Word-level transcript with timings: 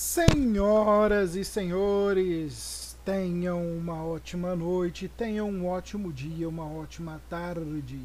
Senhoras 0.00 1.34
e 1.34 1.44
senhores, 1.44 2.96
tenham 3.04 3.60
uma 3.76 4.04
ótima 4.04 4.54
noite, 4.54 5.08
tenham 5.08 5.50
um 5.50 5.66
ótimo 5.66 6.12
dia, 6.12 6.48
uma 6.48 6.64
ótima 6.64 7.20
tarde, 7.28 7.98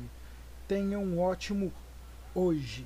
tenham 0.68 1.04
um 1.04 1.22
ótimo 1.22 1.72
hoje. 2.34 2.84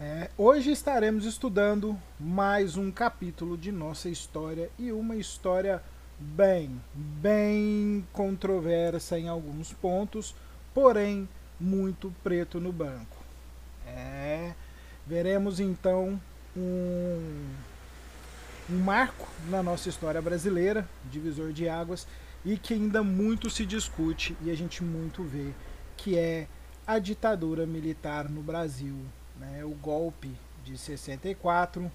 É, 0.00 0.30
hoje 0.36 0.72
estaremos 0.72 1.24
estudando 1.24 1.96
mais 2.18 2.76
um 2.76 2.90
capítulo 2.90 3.56
de 3.56 3.70
nossa 3.70 4.08
história 4.08 4.68
e 4.76 4.90
uma 4.90 5.14
história 5.14 5.80
bem, 6.18 6.82
bem 6.92 8.04
controversa 8.12 9.16
em 9.16 9.28
alguns 9.28 9.72
pontos, 9.72 10.34
porém 10.74 11.28
muito 11.60 12.12
preto 12.24 12.58
no 12.58 12.72
banco. 12.72 13.16
É, 13.86 14.54
veremos 15.06 15.60
então 15.60 16.20
um, 16.56 17.48
um 18.70 18.78
marco 18.78 19.28
na 19.48 19.62
nossa 19.62 19.88
história 19.88 20.20
brasileira, 20.20 20.88
divisor 21.10 21.52
de 21.52 21.68
águas, 21.68 22.06
e 22.44 22.56
que 22.56 22.74
ainda 22.74 23.02
muito 23.02 23.48
se 23.48 23.64
discute 23.64 24.36
e 24.42 24.50
a 24.50 24.56
gente 24.56 24.82
muito 24.82 25.22
vê, 25.22 25.52
que 25.96 26.18
é 26.18 26.48
a 26.86 26.98
ditadura 26.98 27.64
militar 27.66 28.28
no 28.28 28.42
Brasil, 28.42 28.96
né? 29.38 29.64
o 29.64 29.70
golpe 29.70 30.30
de 30.64 30.76
64, 30.76 31.90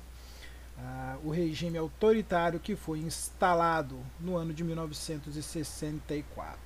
ah, 0.78 1.18
o 1.24 1.30
regime 1.30 1.78
autoritário 1.78 2.60
que 2.60 2.76
foi 2.76 3.00
instalado 3.00 4.00
no 4.20 4.36
ano 4.38 4.54
de 4.54 4.64
1964. 4.64 6.58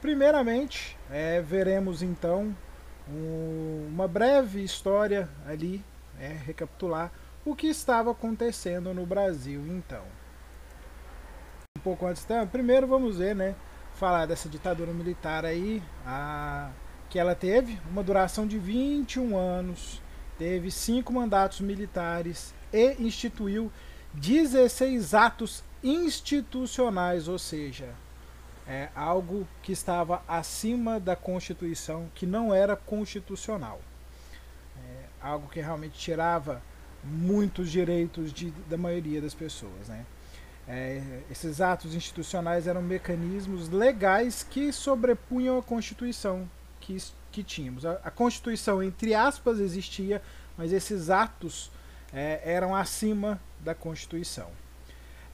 Primeiramente, 0.00 0.96
é, 1.10 1.40
veremos 1.40 2.02
então 2.02 2.54
um, 3.08 3.88
uma 3.88 4.08
breve 4.08 4.62
história 4.62 5.28
ali 5.46 5.82
é, 6.22 6.28
recapitular 6.28 7.10
o 7.44 7.56
que 7.56 7.66
estava 7.66 8.12
acontecendo 8.12 8.94
no 8.94 9.04
Brasil 9.04 9.60
então. 9.66 10.04
Um 11.76 11.80
pouco 11.82 12.06
antes, 12.06 12.24
então, 12.24 12.46
primeiro 12.46 12.86
vamos 12.86 13.18
ver, 13.18 13.34
né, 13.34 13.56
falar 13.94 14.26
dessa 14.26 14.48
ditadura 14.48 14.92
militar 14.92 15.44
aí, 15.44 15.82
a, 16.06 16.70
que 17.10 17.18
ela 17.18 17.34
teve 17.34 17.80
uma 17.90 18.04
duração 18.04 18.46
de 18.46 18.56
21 18.56 19.36
anos, 19.36 20.00
teve 20.38 20.70
cinco 20.70 21.12
mandatos 21.12 21.60
militares 21.60 22.54
e 22.72 22.94
instituiu 23.00 23.72
16 24.14 25.12
atos 25.14 25.64
institucionais, 25.82 27.26
ou 27.26 27.38
seja, 27.38 27.88
é 28.68 28.90
algo 28.94 29.48
que 29.60 29.72
estava 29.72 30.22
acima 30.28 31.00
da 31.00 31.16
Constituição, 31.16 32.08
que 32.14 32.24
não 32.24 32.54
era 32.54 32.76
constitucional 32.76 33.80
algo 35.22 35.48
que 35.48 35.60
realmente 35.60 35.98
tirava 35.98 36.62
muitos 37.04 37.70
direitos 37.70 38.32
de, 38.32 38.50
da 38.68 38.76
maioria 38.76 39.20
das 39.20 39.34
pessoas. 39.34 39.88
Né? 39.88 40.04
É, 40.66 41.20
esses 41.30 41.60
atos 41.60 41.94
institucionais 41.94 42.66
eram 42.66 42.82
mecanismos 42.82 43.68
legais 43.68 44.42
que 44.42 44.72
sobrepunham 44.72 45.58
a 45.58 45.62
Constituição 45.62 46.48
que, 46.80 46.96
que 47.30 47.42
tínhamos. 47.42 47.84
A, 47.84 47.92
a 48.04 48.10
Constituição, 48.10 48.82
entre 48.82 49.14
aspas, 49.14 49.58
existia, 49.58 50.22
mas 50.56 50.72
esses 50.72 51.10
atos 51.10 51.70
é, 52.12 52.40
eram 52.44 52.74
acima 52.74 53.40
da 53.60 53.74
Constituição. 53.74 54.50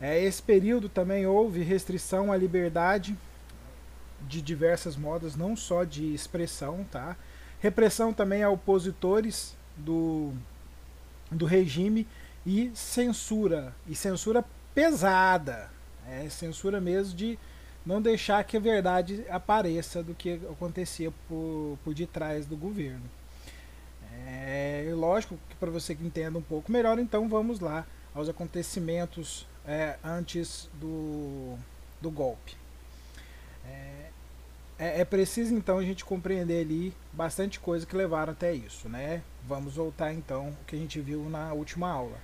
É, 0.00 0.22
esse 0.22 0.40
período 0.40 0.88
também 0.88 1.26
houve 1.26 1.62
restrição 1.62 2.30
à 2.30 2.36
liberdade 2.36 3.16
de 4.20 4.40
diversas 4.40 4.96
modas, 4.96 5.36
não 5.36 5.56
só 5.56 5.84
de 5.84 6.14
expressão, 6.14 6.86
tá? 6.90 7.16
Repressão 7.60 8.12
também 8.12 8.42
a 8.42 8.50
opositores 8.50 9.56
do, 9.78 10.32
do 11.30 11.46
regime 11.46 12.06
e 12.44 12.70
censura. 12.74 13.74
E 13.86 13.94
censura 13.94 14.44
pesada. 14.74 15.70
É 16.08 16.28
censura 16.28 16.80
mesmo 16.80 17.16
de 17.16 17.38
não 17.84 18.02
deixar 18.02 18.42
que 18.44 18.56
a 18.56 18.60
verdade 18.60 19.24
apareça 19.30 20.02
do 20.02 20.14
que 20.14 20.40
acontecia 20.50 21.10
por, 21.28 21.78
por 21.84 21.94
detrás 21.94 22.46
do 22.46 22.56
governo. 22.56 23.08
É 24.26 24.92
lógico 24.94 25.38
que 25.48 25.56
para 25.56 25.70
você 25.70 25.94
que 25.94 26.04
entenda 26.04 26.38
um 26.38 26.42
pouco 26.42 26.70
melhor, 26.70 26.98
então 26.98 27.28
vamos 27.28 27.60
lá 27.60 27.86
aos 28.14 28.28
acontecimentos 28.28 29.46
é, 29.66 29.96
antes 30.02 30.68
do, 30.74 31.56
do 32.00 32.10
golpe. 32.10 32.56
É, 33.66 33.97
é, 34.78 35.00
é, 35.00 35.04
preciso 35.04 35.54
então 35.54 35.78
a 35.78 35.82
gente 35.82 36.04
compreender 36.04 36.60
ali 36.60 36.94
bastante 37.12 37.58
coisa 37.58 37.84
que 37.84 37.96
levaram 37.96 38.32
até 38.32 38.54
isso, 38.54 38.88
né? 38.88 39.22
Vamos 39.46 39.74
voltar 39.74 40.12
então 40.12 40.50
o 40.50 40.64
que 40.66 40.76
a 40.76 40.78
gente 40.78 41.00
viu 41.00 41.28
na 41.28 41.52
última 41.52 41.90
aula. 41.90 42.16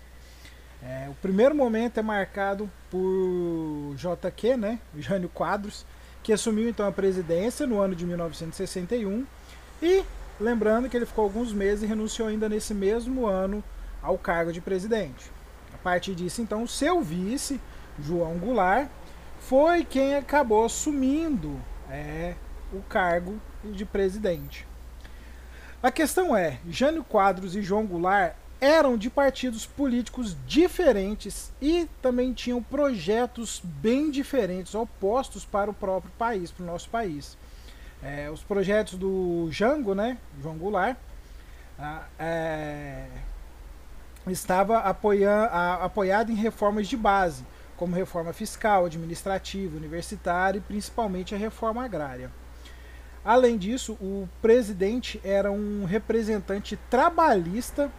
É, 0.82 1.08
o 1.08 1.14
primeiro 1.14 1.54
momento 1.54 1.98
é 1.98 2.02
marcado 2.02 2.70
por 2.90 3.94
JQ, 3.96 4.56
né? 4.56 4.78
Jânio 4.96 5.28
Quadros, 5.28 5.84
que 6.22 6.32
assumiu 6.32 6.68
então 6.68 6.86
a 6.86 6.92
presidência 6.92 7.66
no 7.66 7.80
ano 7.80 7.94
de 7.94 8.06
1961 8.06 9.26
e 9.82 10.04
lembrando 10.38 10.88
que 10.88 10.96
ele 10.96 11.06
ficou 11.06 11.24
alguns 11.24 11.52
meses 11.52 11.82
e 11.82 11.86
renunciou 11.86 12.28
ainda 12.28 12.48
nesse 12.48 12.72
mesmo 12.72 13.26
ano 13.26 13.64
ao 14.02 14.16
cargo 14.16 14.52
de 14.52 14.60
presidente. 14.60 15.30
A 15.72 15.78
partir 15.78 16.14
disso, 16.14 16.40
então, 16.40 16.66
seu 16.66 17.00
vice, 17.00 17.60
João 17.98 18.38
Goulart, 18.38 18.88
foi 19.40 19.84
quem 19.84 20.16
acabou 20.16 20.64
assumindo 20.64 21.60
é, 21.90 22.34
o 22.72 22.80
cargo 22.82 23.40
de 23.64 23.84
presidente. 23.84 24.66
A 25.82 25.90
questão 25.90 26.36
é, 26.36 26.58
Jânio 26.68 27.04
Quadros 27.04 27.54
e 27.54 27.62
João 27.62 27.86
Goulart 27.86 28.34
eram 28.60 28.96
de 28.96 29.10
partidos 29.10 29.66
políticos 29.66 30.34
diferentes 30.46 31.52
e 31.60 31.86
também 32.00 32.32
tinham 32.32 32.62
projetos 32.62 33.60
bem 33.62 34.10
diferentes, 34.10 34.74
opostos 34.74 35.44
para 35.44 35.70
o 35.70 35.74
próprio 35.74 36.10
país, 36.18 36.50
para 36.50 36.62
o 36.62 36.66
nosso 36.66 36.88
país. 36.88 37.36
É, 38.02 38.30
os 38.30 38.42
projetos 38.42 38.98
do 38.98 39.48
Jango, 39.50 39.94
né, 39.94 40.16
João 40.42 40.56
Goulart, 40.56 40.96
é, 42.18 43.06
estava 44.26 44.78
apoiando, 44.78 45.48
a, 45.52 45.84
apoiado 45.84 46.30
em 46.30 46.34
reformas 46.34 46.88
de 46.88 46.96
base, 46.96 47.44
como 47.76 47.94
reforma 47.94 48.32
fiscal, 48.32 48.86
administrativa, 48.86 49.76
universitária 49.76 50.58
e 50.58 50.62
principalmente 50.62 51.34
a 51.34 51.38
reforma 51.38 51.84
agrária. 51.84 52.30
Além 53.24 53.56
disso, 53.56 53.94
o 53.94 54.28
presidente 54.42 55.20
era 55.24 55.50
um 55.50 55.84
representante 55.84 56.78
trabalhista 56.90 57.90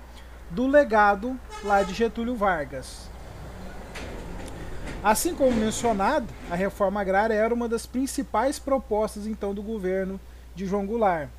do 0.51 0.67
legado 0.67 1.39
lá 1.63 1.81
de 1.81 1.93
Getúlio 1.93 2.35
Vargas. 2.35 3.09
Assim 5.03 5.35
como 5.35 5.51
mencionado, 5.51 6.27
a 6.49 6.55
reforma 6.55 7.01
agrária 7.01 7.33
era 7.33 7.53
uma 7.53 7.67
das 7.67 7.85
principais 7.85 8.59
propostas 8.59 9.27
então 9.27 9.53
do 9.53 9.61
governo 9.61 10.19
de 10.55 10.65
João 10.65 10.85
Goulart 10.85 11.29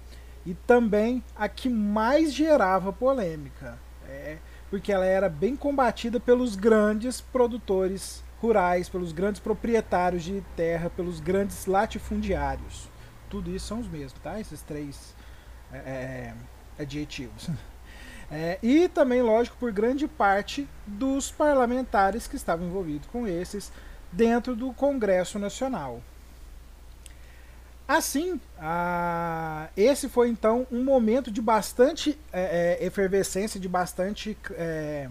e 0.45 0.55
também 0.55 1.23
a 1.35 1.49
que 1.49 1.69
mais 1.69 2.33
gerava 2.33 2.93
polêmica, 2.93 3.79
é, 4.09 4.39
porque 4.71 4.93
ela 4.93 5.05
era 5.05 5.29
bem 5.29 5.57
combatida 5.57 6.21
pelos 6.21 6.55
grandes 6.55 7.21
produtores 7.21 8.23
rurais, 8.47 8.89
pelos 8.89 9.13
grandes 9.13 9.41
proprietários 9.41 10.23
de 10.23 10.43
terra, 10.57 10.91
pelos 10.91 11.21
grandes 11.21 11.67
latifundiários 11.67 12.89
tudo 13.29 13.55
isso 13.55 13.67
são 13.67 13.81
os 13.81 13.89
mesmos, 13.89 14.21
tá? 14.23 14.41
Esses 14.41 14.63
três 14.63 15.15
é, 15.73 15.77
é, 15.77 16.35
adjetivos. 16.79 17.49
É, 18.29 18.59
e 18.61 18.89
também, 18.89 19.23
lógico, 19.23 19.57
por 19.57 19.71
grande 19.71 20.09
parte 20.09 20.69
dos 20.85 21.31
parlamentares 21.31 22.27
que 22.27 22.35
estavam 22.35 22.67
envolvidos 22.67 23.07
com 23.07 23.25
esses 23.25 23.71
dentro 24.11 24.57
do 24.57 24.73
Congresso 24.73 25.39
Nacional. 25.39 26.03
Assim, 27.87 28.41
a, 28.59 29.69
esse 29.77 30.09
foi 30.09 30.29
então 30.29 30.67
um 30.73 30.83
momento 30.83 31.31
de 31.31 31.41
bastante 31.41 32.19
é, 32.33 32.79
é 32.81 32.85
efervescência, 32.85 33.61
de 33.61 33.69
bastante 33.69 34.37
é, 34.55 35.09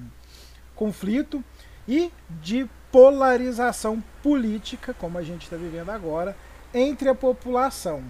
conflito 0.76 1.42
e 1.88 2.12
de 2.42 2.70
polarização 2.96 4.02
política, 4.24 4.94
como 4.94 5.18
a 5.18 5.22
gente 5.22 5.44
está 5.44 5.58
vivendo 5.58 5.90
agora, 5.90 6.34
entre 6.74 7.10
a 7.10 7.14
população. 7.14 8.02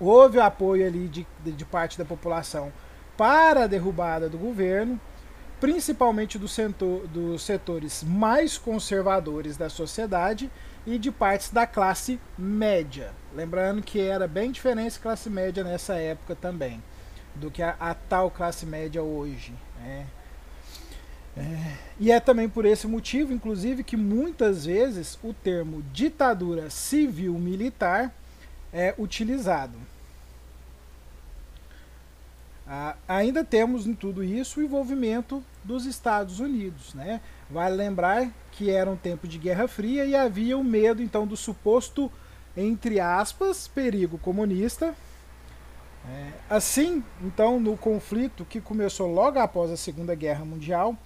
Houve 0.00 0.40
apoio 0.40 0.84
ali 0.84 1.06
de, 1.06 1.24
de 1.44 1.64
parte 1.64 1.96
da 1.96 2.04
população 2.04 2.72
para 3.16 3.62
a 3.62 3.66
derrubada 3.68 4.28
do 4.28 4.36
governo, 4.36 5.00
principalmente 5.60 6.36
do 6.36 6.48
setor, 6.48 7.06
dos 7.06 7.42
setores 7.42 8.02
mais 8.02 8.58
conservadores 8.58 9.56
da 9.56 9.68
sociedade 9.68 10.50
e 10.84 10.98
de 10.98 11.12
partes 11.12 11.50
da 11.50 11.64
classe 11.64 12.18
média. 12.36 13.12
Lembrando 13.32 13.82
que 13.82 14.00
era 14.00 14.26
bem 14.26 14.50
diferente 14.50 14.98
a 14.98 15.00
classe 15.00 15.30
média 15.30 15.62
nessa 15.62 15.94
época 15.94 16.34
também, 16.34 16.82
do 17.36 17.52
que 17.52 17.62
a, 17.62 17.76
a 17.78 17.94
tal 17.94 18.32
classe 18.32 18.66
média 18.66 19.00
hoje. 19.00 19.54
Né? 19.78 20.08
É, 21.36 21.76
e 21.98 22.10
é 22.10 22.18
também 22.18 22.48
por 22.48 22.64
esse 22.64 22.86
motivo, 22.86 23.32
inclusive, 23.32 23.84
que 23.84 23.96
muitas 23.96 24.64
vezes 24.66 25.18
o 25.22 25.32
termo 25.32 25.82
ditadura 25.92 26.68
civil-militar 26.70 28.12
é 28.72 28.94
utilizado. 28.98 29.78
Ah, 32.66 32.94
ainda 33.08 33.42
temos 33.42 33.86
em 33.86 33.94
tudo 33.94 34.22
isso 34.22 34.60
o 34.60 34.62
envolvimento 34.62 35.42
dos 35.64 35.86
Estados 35.86 36.38
Unidos. 36.38 36.94
Né? 36.94 37.20
Vale 37.50 37.74
lembrar 37.74 38.30
que 38.52 38.70
era 38.70 38.88
um 38.88 38.96
tempo 38.96 39.26
de 39.26 39.38
Guerra 39.38 39.66
Fria 39.66 40.04
e 40.04 40.14
havia 40.14 40.56
o 40.56 40.62
medo 40.62 41.02
então 41.02 41.26
do 41.26 41.36
suposto, 41.36 42.10
entre 42.56 43.00
aspas, 43.00 43.66
perigo 43.66 44.18
comunista. 44.18 44.94
É, 46.08 46.28
assim, 46.48 47.04
então, 47.22 47.60
no 47.60 47.76
conflito 47.76 48.44
que 48.44 48.60
começou 48.60 49.12
logo 49.12 49.38
após 49.38 49.70
a 49.70 49.76
Segunda 49.76 50.14
Guerra 50.14 50.44
Mundial 50.44 50.96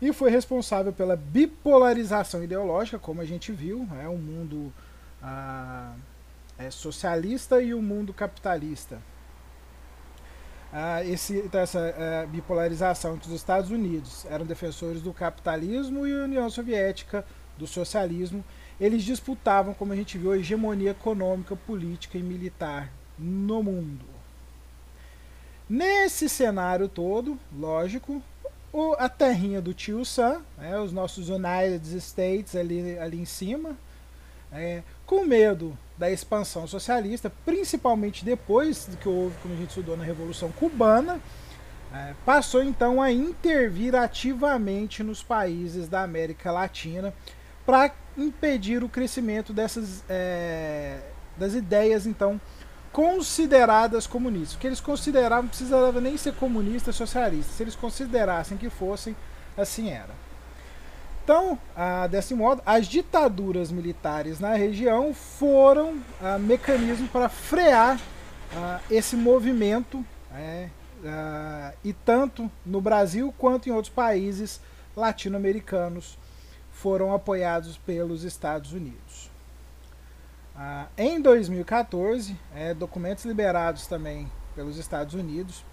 e 0.00 0.12
foi 0.12 0.30
responsável 0.30 0.92
pela 0.92 1.16
bipolarização 1.16 2.42
ideológica, 2.42 2.98
como 2.98 3.20
a 3.20 3.24
gente 3.24 3.52
viu, 3.52 3.86
é 4.00 4.08
um 4.08 4.18
mundo 4.18 4.72
ah, 5.22 5.94
é, 6.56 6.70
socialista 6.70 7.60
e 7.60 7.74
o 7.74 7.78
um 7.78 7.82
mundo 7.82 8.12
capitalista 8.12 8.98
ah, 10.72 11.02
esse, 11.02 11.38
então 11.38 11.60
essa 11.60 11.78
ah, 11.80 12.26
bipolarização 12.26 13.14
entre 13.14 13.28
os 13.28 13.34
Estados 13.34 13.70
Unidos 13.70 14.26
eram 14.26 14.44
defensores 14.44 15.00
do 15.00 15.14
capitalismo 15.14 16.06
e 16.06 16.12
a 16.12 16.24
União 16.24 16.48
Soviética 16.50 17.24
do 17.56 17.66
socialismo. 17.66 18.44
Eles 18.78 19.02
disputavam, 19.02 19.72
como 19.72 19.92
a 19.92 19.96
gente 19.96 20.18
viu, 20.18 20.32
a 20.32 20.38
hegemonia 20.38 20.90
econômica, 20.90 21.56
política 21.56 22.18
e 22.18 22.22
militar 22.22 22.92
no 23.18 23.62
mundo. 23.62 24.04
Nesse 25.68 26.28
cenário 26.28 26.88
todo, 26.88 27.38
lógico, 27.52 28.22
o, 28.72 28.94
a 28.98 29.08
terrinha 29.08 29.60
do 29.60 29.72
tio 29.72 30.04
Sam, 30.04 30.42
né, 30.56 30.78
os 30.78 30.92
nossos 30.92 31.28
United 31.28 31.96
States 31.98 32.54
ali, 32.54 32.98
ali 32.98 33.20
em 33.20 33.24
cima, 33.24 33.76
é, 34.52 34.82
com 35.06 35.24
medo 35.24 35.76
da 35.96 36.10
expansão 36.10 36.66
socialista, 36.66 37.30
principalmente 37.44 38.24
depois 38.24 38.86
do 38.86 38.96
que 38.96 39.08
houve, 39.08 39.36
como 39.42 39.54
a 39.54 39.56
gente 39.56 39.70
estudou 39.70 39.96
na 39.96 40.04
Revolução 40.04 40.52
Cubana, 40.52 41.20
é, 41.92 42.14
passou 42.24 42.62
então 42.62 43.00
a 43.00 43.10
intervir 43.10 43.94
ativamente 43.94 45.02
nos 45.02 45.22
países 45.22 45.88
da 45.88 46.02
América 46.02 46.52
Latina 46.52 47.14
para 47.64 47.90
impedir 48.16 48.84
o 48.84 48.88
crescimento 48.88 49.52
dessas 49.52 50.04
é, 50.08 51.00
das 51.36 51.54
ideias 51.54 52.06
então 52.06 52.40
consideradas 52.92 54.06
comunistas. 54.06 54.56
O 54.56 54.58
que 54.58 54.66
eles 54.66 54.80
consideravam 54.80 55.42
não 55.42 55.48
precisava 55.48 56.00
nem 56.00 56.16
ser 56.16 56.34
comunista, 56.34 56.92
socialista. 56.92 57.52
Se 57.52 57.62
eles 57.62 57.74
considerassem 57.74 58.56
que 58.56 58.70
fossem, 58.70 59.16
assim 59.56 59.90
era. 59.90 60.28
Então, 61.28 61.58
ah, 61.76 62.06
desse 62.06 62.34
modo, 62.34 62.62
as 62.64 62.86
ditaduras 62.86 63.70
militares 63.70 64.40
na 64.40 64.54
região 64.54 65.12
foram 65.12 66.02
ah, 66.22 66.38
mecanismos 66.38 67.10
para 67.10 67.28
frear 67.28 68.00
ah, 68.56 68.80
esse 68.90 69.14
movimento, 69.14 70.02
é, 70.32 70.70
ah, 71.04 71.74
e 71.84 71.92
tanto 71.92 72.50
no 72.64 72.80
Brasil 72.80 73.32
quanto 73.36 73.68
em 73.68 73.72
outros 73.72 73.92
países 73.92 74.58
latino-americanos 74.96 76.16
foram 76.72 77.12
apoiados 77.12 77.76
pelos 77.76 78.24
Estados 78.24 78.72
Unidos. 78.72 79.27
Ah, 80.60 80.88
em 80.98 81.20
2014, 81.20 82.36
é, 82.52 82.74
documentos 82.74 83.24
liberados 83.24 83.86
também 83.86 84.28
pelos 84.56 84.76
Estados 84.76 85.14
Unidos, 85.14 85.64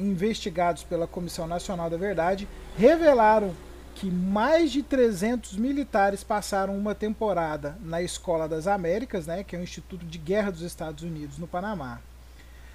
investigados 0.00 0.82
pela 0.82 1.06
Comissão 1.06 1.46
Nacional 1.46 1.88
da 1.88 1.96
Verdade, 1.96 2.48
revelaram 2.76 3.54
que 3.94 4.10
mais 4.10 4.72
de 4.72 4.82
300 4.82 5.56
militares 5.56 6.24
passaram 6.24 6.76
uma 6.76 6.96
temporada 6.96 7.78
na 7.80 8.02
Escola 8.02 8.48
das 8.48 8.66
Américas, 8.66 9.28
né, 9.28 9.44
que 9.44 9.54
é 9.54 9.58
o 9.60 9.62
Instituto 9.62 10.04
de 10.04 10.18
Guerra 10.18 10.50
dos 10.50 10.62
Estados 10.62 11.04
Unidos, 11.04 11.38
no 11.38 11.46
Panamá. 11.46 12.00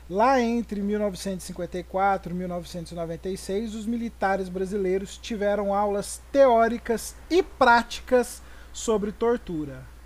Lá 0.10 0.40
entre 0.40 0.82
1954 0.82 2.32
e 2.32 2.36
1996, 2.38 3.76
os 3.76 3.86
militares 3.86 4.48
brasileiros 4.48 5.18
tiveram 5.18 5.74
aulas 5.74 6.22
teóricas 6.32 7.16
e 7.30 7.44
práticas 7.44 8.42
sobre 8.72 9.12
tortura. 9.12 9.97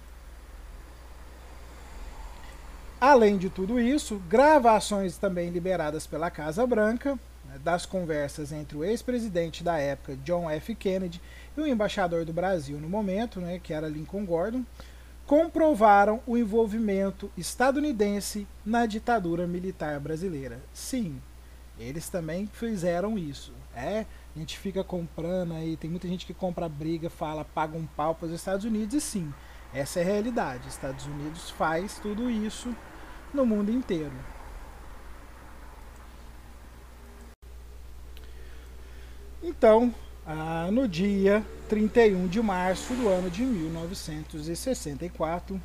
Além 3.01 3.35
de 3.35 3.49
tudo 3.49 3.79
isso, 3.79 4.21
gravações 4.29 5.17
também 5.17 5.49
liberadas 5.49 6.05
pela 6.05 6.29
Casa 6.29 6.67
Branca 6.67 7.17
né, 7.43 7.57
das 7.63 7.83
conversas 7.83 8.51
entre 8.51 8.77
o 8.77 8.83
ex-presidente 8.83 9.63
da 9.63 9.75
época, 9.79 10.15
John 10.17 10.47
F. 10.47 10.75
Kennedy, 10.75 11.19
e 11.57 11.61
o 11.61 11.65
embaixador 11.65 12.25
do 12.25 12.31
Brasil 12.31 12.77
no 12.77 12.87
momento, 12.87 13.39
né, 13.41 13.57
que 13.57 13.73
era 13.73 13.89
Lincoln 13.89 14.23
Gordon, 14.23 14.63
comprovaram 15.25 16.21
o 16.27 16.37
envolvimento 16.37 17.31
estadunidense 17.35 18.47
na 18.63 18.85
ditadura 18.85 19.47
militar 19.47 19.99
brasileira. 19.99 20.59
Sim, 20.71 21.19
eles 21.79 22.07
também 22.07 22.45
fizeram 22.53 23.17
isso. 23.17 23.51
É, 23.75 24.05
a 24.35 24.37
gente 24.37 24.59
fica 24.59 24.83
comprando 24.83 25.55
aí, 25.55 25.75
tem 25.75 25.89
muita 25.89 26.07
gente 26.07 26.23
que 26.23 26.35
compra 26.35 26.69
briga, 26.69 27.09
fala, 27.09 27.43
paga 27.43 27.75
um 27.75 27.87
pau 27.87 28.13
para 28.13 28.27
os 28.27 28.31
Estados 28.31 28.63
Unidos, 28.63 28.93
e 28.93 29.01
sim, 29.01 29.33
essa 29.73 29.99
é 29.99 30.03
a 30.03 30.05
realidade. 30.05 30.67
Estados 30.67 31.07
Unidos 31.07 31.49
faz 31.49 31.97
tudo 31.97 32.29
isso 32.29 32.71
no 33.33 33.45
mundo 33.45 33.71
inteiro. 33.71 34.11
Então, 39.43 39.93
ah, 40.25 40.69
no 40.71 40.87
dia 40.87 41.43
31 41.67 42.27
de 42.27 42.41
março 42.41 42.93
do 42.93 43.09
ano 43.09 43.29
de 43.29 43.43
1964, 43.43 45.61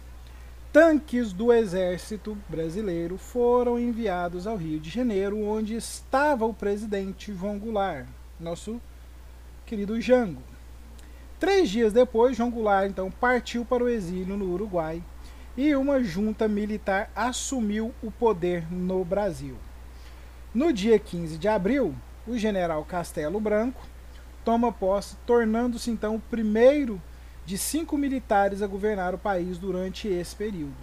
tanques 0.72 1.32
do 1.32 1.52
exército 1.52 2.36
brasileiro 2.48 3.18
foram 3.18 3.78
enviados 3.78 4.46
ao 4.46 4.56
Rio 4.56 4.80
de 4.80 4.88
Janeiro, 4.88 5.42
onde 5.42 5.74
estava 5.74 6.46
o 6.46 6.54
presidente 6.54 7.34
João 7.34 7.58
Goulart, 7.58 8.06
nosso 8.40 8.80
querido 9.66 10.00
Jango. 10.00 10.42
Três 11.38 11.68
dias 11.68 11.92
depois, 11.92 12.36
João 12.36 12.50
Goulart 12.50 12.90
então 12.90 13.10
partiu 13.10 13.64
para 13.64 13.84
o 13.84 13.88
exílio 13.88 14.36
no 14.36 14.52
Uruguai 14.52 15.02
e 15.56 15.74
uma 15.74 16.02
junta 16.02 16.46
militar 16.46 17.10
assumiu 17.16 17.94
o 18.02 18.10
poder 18.10 18.70
no 18.70 19.04
Brasil. 19.04 19.56
No 20.54 20.72
dia 20.72 20.98
15 20.98 21.38
de 21.38 21.48
abril, 21.48 21.94
o 22.26 22.36
general 22.36 22.84
Castelo 22.84 23.40
Branco 23.40 23.80
toma 24.44 24.72
posse, 24.72 25.16
tornando-se 25.26 25.90
então 25.90 26.16
o 26.16 26.20
primeiro 26.20 27.00
de 27.44 27.56
cinco 27.56 27.96
militares 27.96 28.60
a 28.60 28.66
governar 28.66 29.14
o 29.14 29.18
país 29.18 29.56
durante 29.58 30.08
esse 30.08 30.34
período. 30.34 30.76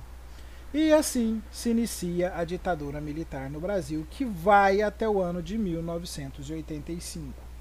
E 0.74 0.92
assim 0.92 1.42
se 1.52 1.70
inicia 1.70 2.34
a 2.36 2.44
ditadura 2.44 3.00
militar 3.00 3.50
no 3.50 3.60
Brasil, 3.60 4.08
que 4.10 4.25
vai 4.25 4.81
até 4.81 5.08
o 5.08 5.22
ano 5.22 5.42
de 5.42 5.58
1985. 5.58 7.53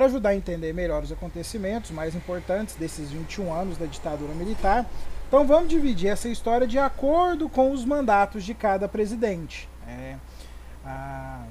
Para 0.00 0.06
ajudar 0.06 0.30
a 0.30 0.34
entender 0.34 0.72
melhor 0.72 1.02
os 1.02 1.12
acontecimentos 1.12 1.90
mais 1.90 2.14
importantes 2.14 2.74
desses 2.74 3.10
21 3.10 3.52
anos 3.52 3.76
da 3.76 3.84
ditadura 3.84 4.32
militar, 4.32 4.90
então 5.28 5.46
vamos 5.46 5.68
dividir 5.68 6.08
essa 6.08 6.26
história 6.26 6.66
de 6.66 6.78
acordo 6.78 7.50
com 7.50 7.70
os 7.70 7.84
mandatos 7.84 8.42
de 8.42 8.54
cada 8.54 8.88
presidente. 8.88 9.68
É, 9.86 10.16
ah, 10.86 11.44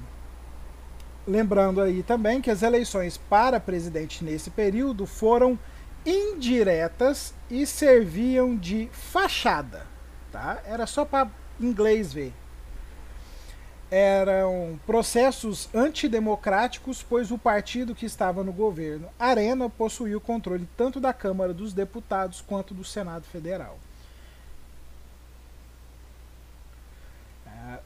lembrando 1.24 1.80
aí 1.80 2.02
também 2.02 2.40
que 2.40 2.50
as 2.50 2.64
eleições 2.64 3.16
para 3.16 3.60
presidente 3.60 4.24
nesse 4.24 4.50
período 4.50 5.06
foram 5.06 5.56
indiretas 6.04 7.32
e 7.48 7.64
serviam 7.64 8.56
de 8.56 8.88
fachada, 8.90 9.86
tá? 10.32 10.60
Era 10.66 10.88
só 10.88 11.04
para 11.04 11.30
inglês 11.60 12.12
ver. 12.12 12.34
Eram 13.90 14.78
processos 14.86 15.68
antidemocráticos, 15.74 17.02
pois 17.02 17.30
o 17.30 17.38
partido 17.38 17.94
que 17.94 18.06
estava 18.06 18.44
no 18.44 18.52
governo, 18.52 19.08
Arena, 19.18 19.68
possuía 19.68 20.16
o 20.16 20.20
controle 20.20 20.68
tanto 20.76 21.00
da 21.00 21.12
Câmara 21.12 21.52
dos 21.52 21.72
Deputados 21.72 22.40
quanto 22.40 22.72
do 22.72 22.84
Senado 22.84 23.24
Federal. 23.24 23.78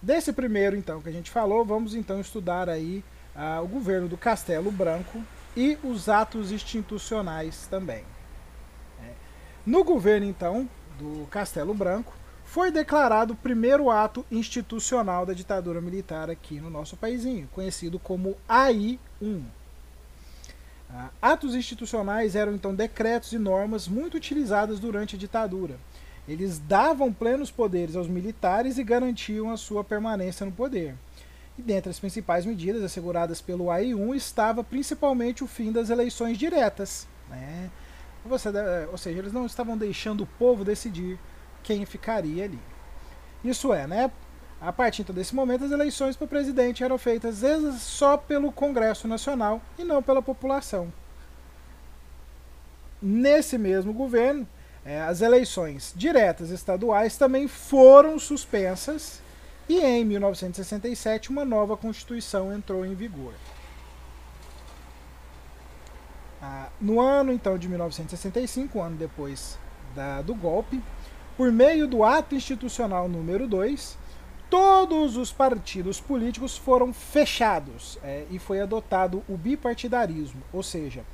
Desse 0.05 0.35
primeiro, 0.35 0.77
então, 0.77 1.01
que 1.01 1.09
a 1.09 1.13
gente 1.13 1.31
falou, 1.31 1.65
vamos 1.65 1.95
então 1.95 2.21
estudar 2.21 2.69
aí 2.69 3.03
uh, 3.35 3.63
o 3.63 3.67
governo 3.67 4.07
do 4.07 4.19
Castelo 4.19 4.71
Branco 4.71 5.23
e 5.57 5.79
os 5.83 6.11
atos 6.11 6.53
institucionais 6.53 7.67
também. 7.69 8.05
É. 9.03 9.13
No 9.65 9.83
governo, 9.83 10.27
então, 10.27 10.69
do 10.99 11.27
Castelo 11.31 11.73
Branco, 11.73 12.13
foi 12.55 12.71
declarado 12.71 13.33
o 13.33 13.37
primeiro 13.37 13.91
ato 13.91 14.25
institucional 14.31 15.27
da 15.27 15.33
ditadura 15.33 15.81
militar 15.81 16.31
aqui 16.31 16.61
no 16.61 16.71
nosso 16.71 16.97
paísinho, 16.97 17.49
conhecido 17.53 17.99
como 17.99 18.37
AI-1. 18.49 19.01
Uh, 19.21 19.43
ah, 20.89 21.11
atos 21.21 21.57
institucionais 21.57 22.37
eram 22.37 22.55
então 22.55 22.73
decretos 22.73 23.33
e 23.33 23.39
normas 23.41 23.89
muito 23.89 24.17
utilizadas 24.17 24.79
durante 24.79 25.17
a 25.17 25.19
ditadura 25.19 25.77
eles 26.29 26.59
davam 26.59 27.13
plenos 27.13 27.51
poderes 27.51 27.97
aos 27.97 28.09
militares 28.09 28.79
e 28.79 28.85
garantiam 28.85 29.51
a 29.51 29.57
sua 29.57 29.85
permanência 29.85 30.47
no 30.47 30.53
poder. 30.53 30.95
E 31.59 31.63
dentre 31.63 31.91
as 31.91 32.01
principais 32.01 32.47
medidas 32.47 32.83
asseguradas 32.83 33.41
pelo 33.41 33.69
AI-1 33.69 34.15
estava 34.15 34.65
principalmente 34.65 35.45
o 35.45 35.47
fim 35.47 35.71
das 35.71 35.91
eleições 35.91 36.39
diretas. 36.39 37.07
Né? 37.29 37.71
Você, 38.25 38.49
ou 38.91 38.97
seja, 38.97 39.19
eles 39.19 39.33
não 39.33 39.45
estavam 39.45 39.77
deixando 39.77 40.23
o 40.23 40.27
povo 40.39 40.65
decidir 40.65 41.19
quem 41.65 41.85
ficaria 41.85 42.45
ali. 42.45 42.61
Isso 43.43 43.75
é, 43.75 43.87
né? 43.87 44.11
A 44.61 44.73
partir 44.73 45.03
então, 45.03 45.15
desse 45.15 45.35
momento, 45.35 45.65
as 45.65 45.73
eleições 45.73 46.17
para 46.17 46.27
presidente 46.27 46.85
eram 46.85 46.97
feitas 46.97 47.43
só 47.81 48.17
pelo 48.17 48.53
Congresso 48.53 49.09
Nacional 49.09 49.61
e 49.79 49.85
não 49.85 50.03
pela 50.03 50.23
população. 50.23 50.93
Nesse 53.03 53.59
mesmo 53.59 53.93
governo, 53.93 54.47
é, 54.85 55.03
as 55.03 55.21
eleições 55.21 55.93
diretas 55.97 56.51
estaduais 56.51 57.19
também 57.19 57.49
foram 57.49 58.19
suspensas 58.19 59.21
e 59.69 59.81
em 59.81 60.05
1967 60.05 61.31
uma 61.31 61.45
nova 61.45 61.77
Constituição 61.77 62.53
entrou 62.53 62.87
em 62.87 62.95
vigor. 62.95 63.35
Ah, 66.41 66.69
no 66.81 67.01
ano 67.01 67.33
então 67.33 67.59
de 67.59 67.69
1965, 67.69 68.79
um 68.79 68.83
ano 68.83 68.97
depois 68.97 69.59
da, 69.95 70.21
do 70.21 70.35
golpe, 70.35 70.83
por 71.37 71.51
meio 71.51 71.87
do 71.87 72.05
ato 72.05 72.35
institucional 72.35 73.09
número 73.09 73.47
2, 73.47 73.99
todos 74.49 75.17
os 75.17 75.33
partidos 75.33 76.01
políticos 76.01 76.57
foram 76.57 76.93
fechados 76.93 77.99
é, 78.03 78.25
e 78.31 78.39
foi 78.39 78.61
adotado 78.61 79.23
o 79.29 79.37
bipartidarismo, 79.37 80.43
ou 80.53 80.63
seja, 80.63 81.05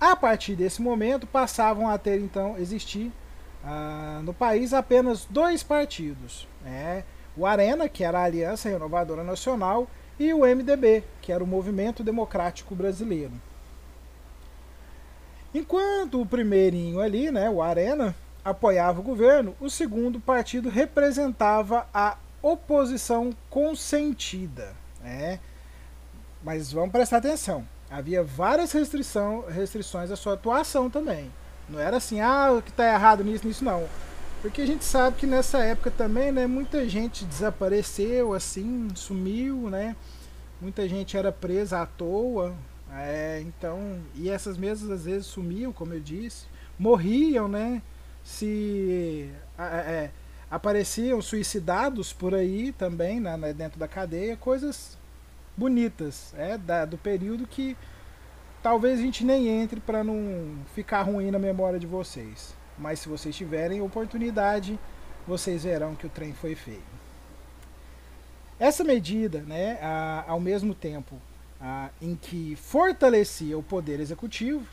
a 0.00 0.16
partir 0.16 0.54
desse 0.54 0.82
momento 0.82 1.26
passavam 1.26 1.88
a 1.88 1.98
ter 1.98 2.20
então 2.20 2.56
existir 2.58 3.12
ah, 3.64 4.20
no 4.24 4.32
país 4.32 4.72
apenas 4.72 5.24
dois 5.24 5.62
partidos, 5.62 6.48
é, 6.64 7.04
o 7.36 7.46
Arena, 7.46 7.88
que 7.88 8.02
era 8.02 8.18
a 8.18 8.24
Aliança 8.24 8.68
Renovadora 8.68 9.22
Nacional, 9.22 9.88
e 10.18 10.34
o 10.34 10.40
MDB, 10.40 11.04
que 11.22 11.32
era 11.32 11.44
o 11.44 11.46
Movimento 11.46 12.02
Democrático 12.02 12.74
Brasileiro. 12.74 13.32
Enquanto 15.54 16.20
o 16.20 16.26
primeirinho 16.26 17.00
ali, 17.00 17.30
né, 17.30 17.48
o 17.48 17.62
Arena, 17.62 18.14
apoiava 18.50 19.00
o 19.00 19.02
governo, 19.02 19.54
o 19.60 19.68
segundo 19.70 20.20
partido 20.20 20.68
representava 20.68 21.86
a 21.92 22.16
oposição 22.42 23.32
consentida. 23.50 24.74
Né? 25.02 25.40
Mas 26.42 26.72
vamos 26.72 26.90
prestar 26.90 27.18
atenção. 27.18 27.66
Havia 27.90 28.22
várias 28.22 28.72
restrição, 28.72 29.44
restrições 29.48 30.10
à 30.10 30.16
sua 30.16 30.34
atuação 30.34 30.90
também. 30.90 31.30
Não 31.68 31.78
era 31.78 31.96
assim, 31.96 32.20
ah, 32.20 32.52
o 32.52 32.62
que 32.62 32.70
está 32.70 32.92
errado 32.92 33.24
nisso, 33.24 33.46
nisso 33.46 33.64
não. 33.64 33.86
Porque 34.40 34.62
a 34.62 34.66
gente 34.66 34.84
sabe 34.84 35.16
que 35.16 35.26
nessa 35.26 35.58
época 35.58 35.90
também, 35.90 36.30
né, 36.30 36.46
muita 36.46 36.88
gente 36.88 37.24
desapareceu, 37.24 38.32
assim, 38.32 38.88
sumiu, 38.94 39.68
né? 39.68 39.96
Muita 40.60 40.88
gente 40.88 41.16
era 41.16 41.32
presa 41.32 41.80
à 41.82 41.86
toa. 41.86 42.54
É, 42.92 43.42
então, 43.44 44.00
e 44.14 44.30
essas 44.30 44.56
mesmas 44.56 44.90
às 44.90 45.04
vezes 45.04 45.26
sumiam, 45.26 45.72
como 45.72 45.92
eu 45.92 46.00
disse, 46.00 46.46
morriam, 46.78 47.48
né? 47.48 47.82
Se 48.28 49.30
é, 49.58 50.10
apareciam 50.50 51.22
suicidados 51.22 52.12
por 52.12 52.34
aí 52.34 52.72
também, 52.72 53.18
né, 53.18 53.34
né, 53.38 53.54
dentro 53.54 53.80
da 53.80 53.88
cadeia, 53.88 54.36
coisas 54.36 54.98
bonitas, 55.56 56.34
é, 56.36 56.58
da, 56.58 56.84
do 56.84 56.98
período 56.98 57.46
que 57.46 57.74
talvez 58.62 58.98
a 58.98 59.02
gente 59.02 59.24
nem 59.24 59.48
entre 59.48 59.80
para 59.80 60.04
não 60.04 60.58
ficar 60.74 61.02
ruim 61.02 61.30
na 61.30 61.38
memória 61.38 61.80
de 61.80 61.86
vocês. 61.86 62.54
Mas 62.78 63.00
se 63.00 63.08
vocês 63.08 63.34
tiverem 63.34 63.80
oportunidade, 63.80 64.78
vocês 65.26 65.64
verão 65.64 65.94
que 65.94 66.06
o 66.06 66.10
trem 66.10 66.34
foi 66.34 66.54
feio. 66.54 66.82
Essa 68.60 68.84
medida, 68.84 69.40
né, 69.40 69.78
a, 69.80 70.26
ao 70.28 70.38
mesmo 70.38 70.74
tempo 70.74 71.16
a, 71.58 71.88
em 72.00 72.14
que 72.14 72.54
fortalecia 72.56 73.56
o 73.56 73.62
poder 73.62 74.00
executivo, 74.00 74.66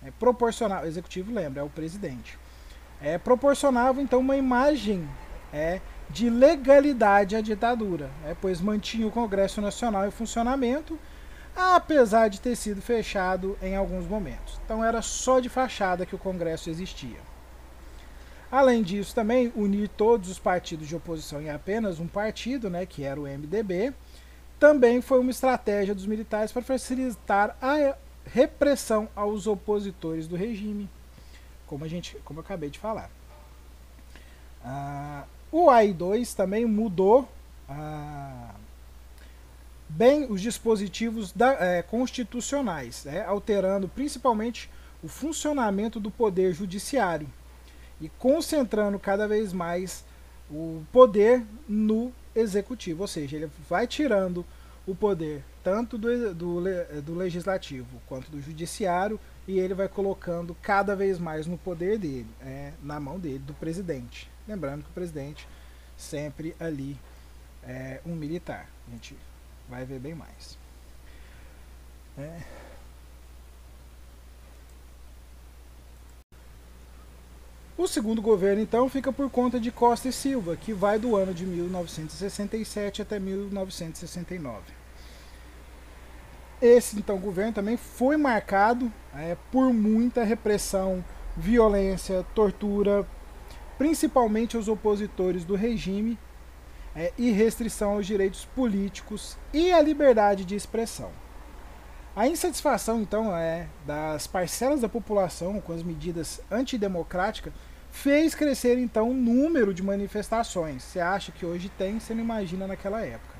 é, 0.00 0.12
proporcional, 0.12 0.86
executivo 0.86 1.34
lembra, 1.34 1.60
é 1.60 1.64
o 1.64 1.68
presidente, 1.68 2.38
é, 3.04 3.18
proporcionava 3.18 4.00
então 4.00 4.18
uma 4.18 4.34
imagem 4.34 5.06
é, 5.52 5.80
de 6.08 6.30
legalidade 6.30 7.36
à 7.36 7.42
ditadura, 7.42 8.10
é, 8.26 8.34
pois 8.40 8.62
mantinha 8.62 9.06
o 9.06 9.10
Congresso 9.10 9.60
Nacional 9.60 10.06
em 10.08 10.10
funcionamento, 10.10 10.98
apesar 11.54 12.28
de 12.28 12.40
ter 12.40 12.56
sido 12.56 12.80
fechado 12.80 13.58
em 13.62 13.76
alguns 13.76 14.06
momentos. 14.06 14.58
Então 14.64 14.82
era 14.82 15.02
só 15.02 15.38
de 15.38 15.50
fachada 15.50 16.06
que 16.06 16.14
o 16.14 16.18
Congresso 16.18 16.70
existia. 16.70 17.18
Além 18.50 18.82
disso, 18.82 19.14
também 19.14 19.52
unir 19.54 19.88
todos 19.88 20.30
os 20.30 20.38
partidos 20.38 20.88
de 20.88 20.96
oposição 20.96 21.42
em 21.42 21.50
apenas 21.50 22.00
um 22.00 22.06
partido, 22.06 22.70
né, 22.70 22.86
que 22.86 23.04
era 23.04 23.20
o 23.20 23.24
MDB, 23.24 23.92
também 24.58 25.02
foi 25.02 25.20
uma 25.20 25.30
estratégia 25.30 25.94
dos 25.94 26.06
militares 26.06 26.52
para 26.52 26.62
facilitar 26.62 27.56
a 27.60 27.96
repressão 28.24 29.08
aos 29.14 29.46
opositores 29.46 30.26
do 30.26 30.36
regime, 30.36 30.88
como 31.66 31.84
a 31.84 31.88
gente, 31.88 32.16
como 32.24 32.40
eu 32.40 32.44
acabei 32.44 32.70
de 32.70 32.78
falar. 32.78 33.10
Ah, 34.64 35.24
o 35.52 35.70
AI-2 35.70 36.34
também 36.34 36.64
mudou 36.64 37.28
ah, 37.68 38.54
bem 39.88 40.26
os 40.30 40.40
dispositivos 40.40 41.32
da, 41.32 41.52
é, 41.52 41.82
constitucionais, 41.82 43.04
né, 43.04 43.24
alterando 43.24 43.88
principalmente 43.88 44.70
o 45.02 45.08
funcionamento 45.08 46.00
do 46.00 46.10
poder 46.10 46.52
judiciário 46.52 47.28
e 48.00 48.08
concentrando 48.08 48.98
cada 48.98 49.28
vez 49.28 49.52
mais 49.52 50.04
o 50.50 50.82
poder 50.92 51.44
no 51.68 52.12
executivo, 52.34 53.02
ou 53.02 53.08
seja, 53.08 53.36
ele 53.36 53.50
vai 53.68 53.86
tirando 53.86 54.44
o 54.86 54.94
poder 54.94 55.42
tanto 55.62 55.96
do, 55.96 56.34
do, 56.34 56.62
do 57.02 57.14
legislativo 57.14 58.02
quanto 58.06 58.30
do 58.30 58.40
judiciário 58.40 59.18
e 59.46 59.58
ele 59.58 59.74
vai 59.74 59.88
colocando 59.88 60.56
cada 60.62 60.96
vez 60.96 61.18
mais 61.18 61.46
no 61.46 61.58
poder 61.58 61.98
dele, 61.98 62.26
é, 62.40 62.72
na 62.82 62.98
mão 62.98 63.18
dele, 63.18 63.40
do 63.40 63.54
presidente. 63.54 64.30
Lembrando 64.48 64.82
que 64.82 64.90
o 64.90 64.94
presidente 64.94 65.46
sempre 65.96 66.54
ali 66.58 66.98
é 67.62 68.00
um 68.06 68.14
militar. 68.14 68.68
A 68.88 68.90
gente 68.92 69.16
vai 69.68 69.84
ver 69.84 69.98
bem 69.98 70.14
mais. 70.14 70.58
É. 72.16 72.40
O 77.76 77.88
segundo 77.88 78.22
governo, 78.22 78.62
então, 78.62 78.88
fica 78.88 79.12
por 79.12 79.28
conta 79.28 79.58
de 79.58 79.72
Costa 79.72 80.08
e 80.08 80.12
Silva, 80.12 80.56
que 80.56 80.72
vai 80.72 80.96
do 80.96 81.16
ano 81.16 81.34
de 81.34 81.44
1967 81.44 83.02
até 83.02 83.18
1969. 83.18 84.83
Esse, 86.64 86.96
então, 86.96 87.18
governo 87.18 87.52
também 87.52 87.76
foi 87.76 88.16
marcado 88.16 88.90
é, 89.14 89.36
por 89.52 89.70
muita 89.70 90.24
repressão, 90.24 91.04
violência, 91.36 92.24
tortura, 92.34 93.06
principalmente 93.76 94.56
aos 94.56 94.66
opositores 94.66 95.44
do 95.44 95.56
regime, 95.56 96.18
é, 96.96 97.12
e 97.18 97.30
restrição 97.30 97.92
aos 97.92 98.06
direitos 98.06 98.46
políticos 98.46 99.36
e 99.52 99.74
à 99.74 99.82
liberdade 99.82 100.42
de 100.42 100.56
expressão. 100.56 101.10
A 102.16 102.26
insatisfação, 102.26 103.02
então, 103.02 103.36
é, 103.36 103.66
das 103.84 104.26
parcelas 104.26 104.80
da 104.80 104.88
população 104.88 105.60
com 105.60 105.74
as 105.74 105.82
medidas 105.82 106.40
antidemocráticas 106.50 107.52
fez 107.90 108.34
crescer, 108.34 108.78
então, 108.78 109.10
o 109.10 109.14
número 109.14 109.74
de 109.74 109.82
manifestações. 109.82 110.82
Você 110.82 110.98
acha 110.98 111.30
que 111.30 111.44
hoje 111.44 111.68
tem, 111.76 112.00
você 112.00 112.14
não 112.14 112.22
imagina 112.22 112.66
naquela 112.66 113.02
época. 113.02 113.34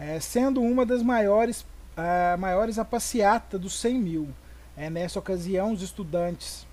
É, 0.00 0.18
sendo 0.18 0.60
uma 0.60 0.84
das 0.84 1.00
maiores, 1.00 1.64
a 1.96 2.36
maiores 2.36 2.78
a 2.78 2.84
passeata 2.84 3.58
dos 3.58 3.78
100 3.80 3.98
mil. 3.98 4.28
É, 4.76 4.88
nessa 4.88 5.18
ocasião, 5.18 5.72
os 5.72 5.82
estudantes 5.82 6.66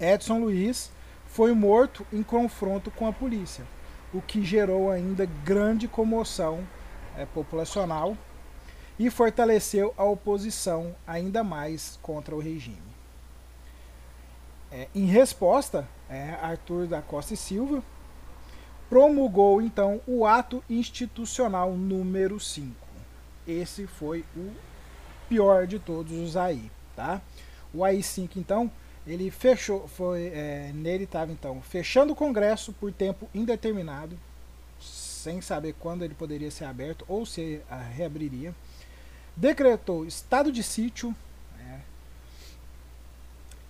Edson 0.00 0.38
Luiz 0.38 0.90
foi 1.26 1.52
morto 1.52 2.06
em 2.12 2.22
confronto 2.22 2.90
com 2.90 3.06
a 3.06 3.12
polícia, 3.12 3.64
o 4.12 4.20
que 4.20 4.44
gerou 4.44 4.90
ainda 4.90 5.26
grande 5.44 5.86
comoção 5.86 6.66
é, 7.16 7.26
populacional 7.26 8.16
e 8.98 9.10
fortaleceu 9.10 9.92
a 9.96 10.04
oposição 10.04 10.94
ainda 11.06 11.42
mais 11.42 11.98
contra 12.02 12.34
o 12.34 12.40
regime. 12.40 12.94
É, 14.70 14.88
em 14.94 15.06
resposta, 15.06 15.88
é, 16.08 16.30
Arthur 16.40 16.86
da 16.86 17.02
Costa 17.02 17.34
e 17.34 17.36
Silva 17.36 17.82
promulgou 18.88 19.60
então 19.60 20.00
o 20.06 20.26
ato 20.26 20.62
institucional 20.68 21.72
número 21.72 22.38
5. 22.38 22.83
Esse 23.46 23.86
foi 23.86 24.24
o 24.36 24.52
pior 25.28 25.66
de 25.66 25.78
todos 25.78 26.12
os 26.12 26.36
AI, 26.36 26.70
tá? 26.96 27.20
O 27.72 27.84
AI-5 27.84 28.36
então, 28.36 28.70
ele 29.06 29.30
fechou, 29.30 29.86
foi 29.88 30.26
é, 30.26 30.70
nele 30.74 31.04
estava 31.04 31.32
então 31.32 31.60
fechando 31.60 32.12
o 32.12 32.16
Congresso 32.16 32.72
por 32.72 32.92
tempo 32.92 33.28
indeterminado, 33.34 34.18
sem 34.80 35.40
saber 35.40 35.74
quando 35.78 36.04
ele 36.04 36.14
poderia 36.14 36.50
ser 36.50 36.64
aberto 36.64 37.04
ou 37.08 37.24
se 37.26 37.60
reabriria 37.94 38.54
decretou 39.36 40.06
estado 40.06 40.52
de 40.52 40.62
sítio, 40.62 41.14
é, 41.58 41.80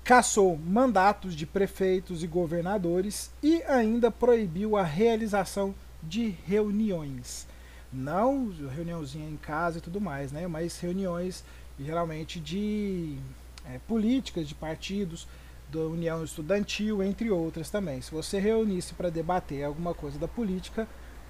cassou 0.02 0.56
mandatos 0.56 1.34
de 1.34 1.46
prefeitos 1.46 2.22
e 2.22 2.26
governadores 2.26 3.30
e 3.42 3.62
ainda 3.64 4.10
proibiu 4.10 4.76
a 4.76 4.82
realização 4.82 5.74
de 6.02 6.28
reuniões. 6.46 7.46
Não 7.94 8.52
reuniãozinha 8.74 9.28
em 9.28 9.36
casa 9.36 9.78
e 9.78 9.80
tudo 9.80 10.00
mais, 10.00 10.32
né? 10.32 10.46
mas 10.46 10.80
reuniões 10.80 11.44
geralmente 11.78 12.40
de 12.40 13.16
é, 13.64 13.78
políticas, 13.86 14.48
de 14.48 14.54
partidos, 14.54 15.26
da 15.68 15.80
União 15.80 16.22
Estudantil, 16.22 17.02
entre 17.02 17.30
outras 17.30 17.70
também. 17.70 18.00
Se 18.00 18.10
você 18.10 18.38
reunisse 18.38 18.94
para 18.94 19.10
debater 19.10 19.64
alguma 19.64 19.94
coisa 19.94 20.18
da 20.18 20.28
política, 20.28 20.86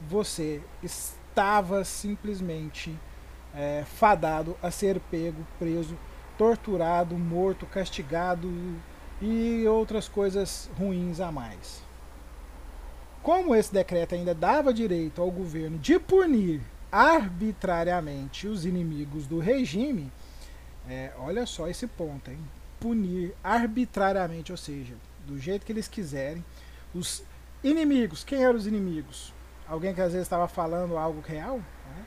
você 0.08 0.60
estava 0.82 1.84
simplesmente 1.84 2.94
é, 3.54 3.84
fadado 3.86 4.56
a 4.62 4.70
ser 4.70 5.00
pego, 5.10 5.46
preso, 5.58 5.96
torturado, 6.36 7.16
morto, 7.16 7.64
castigado 7.66 8.50
e 9.22 9.66
outras 9.66 10.08
coisas 10.08 10.68
ruins 10.76 11.20
a 11.20 11.30
mais. 11.30 11.82
Como 13.24 13.54
esse 13.54 13.72
decreto 13.72 14.14
ainda 14.14 14.34
dava 14.34 14.70
direito 14.70 15.22
ao 15.22 15.30
governo 15.30 15.78
de 15.78 15.98
punir 15.98 16.60
arbitrariamente 16.92 18.46
os 18.46 18.66
inimigos 18.66 19.26
do 19.26 19.38
regime, 19.38 20.12
é, 20.86 21.10
olha 21.16 21.46
só 21.46 21.66
esse 21.66 21.86
ponto, 21.86 22.30
hein? 22.30 22.38
Punir 22.78 23.34
arbitrariamente, 23.42 24.52
ou 24.52 24.58
seja, 24.58 24.94
do 25.26 25.38
jeito 25.38 25.64
que 25.64 25.72
eles 25.72 25.88
quiserem, 25.88 26.44
os 26.94 27.24
inimigos. 27.62 28.22
Quem 28.22 28.44
eram 28.44 28.58
os 28.58 28.66
inimigos? 28.66 29.32
Alguém 29.66 29.94
que 29.94 30.02
às 30.02 30.12
vezes 30.12 30.26
estava 30.26 30.46
falando 30.46 30.98
algo 30.98 31.22
real 31.26 31.56
né? 31.56 32.04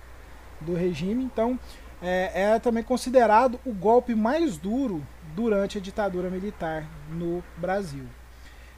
do 0.62 0.76
regime. 0.76 1.24
Então, 1.24 1.60
é, 2.00 2.30
era 2.44 2.60
também 2.60 2.84
considerado 2.84 3.60
o 3.66 3.74
golpe 3.74 4.14
mais 4.14 4.56
duro 4.56 5.04
durante 5.36 5.80
a 5.80 5.82
ditadura 5.82 6.30
militar 6.30 6.88
no 7.10 7.44
Brasil. 7.58 8.06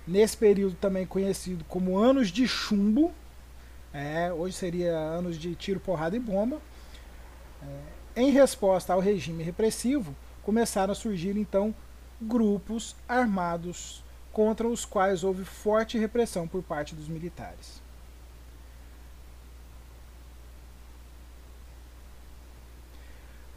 Nesse 0.08 0.36
período 0.36 0.76
também 0.76 1.06
conhecido 1.06 1.64
como 1.66 1.98
anos 1.98 2.30
de 2.30 2.48
chumbo, 2.48 3.14
é, 3.94 4.32
hoje 4.32 4.56
seria 4.56 4.98
anos 4.98 5.38
de 5.38 5.56
tiro, 5.56 5.80
porrada 5.80 6.16
e 6.16 6.20
bomba. 6.20 6.60
É, 7.62 8.22
em 8.22 8.32
resposta 8.32 8.94
ao 8.94 9.00
regime 9.00 9.44
repressivo, 9.44 10.16
começaram 10.44 10.92
a 10.92 10.96
surgir 10.96 11.38
então 11.38 11.74
grupos 12.22 12.96
armados 13.08 14.04
contra 14.32 14.68
os 14.68 14.86
quais 14.86 15.24
houve 15.24 15.44
forte 15.44 15.98
repressão 15.98 16.48
por 16.48 16.62
parte 16.64 16.96
dos 16.96 17.08
militares. 17.08 17.82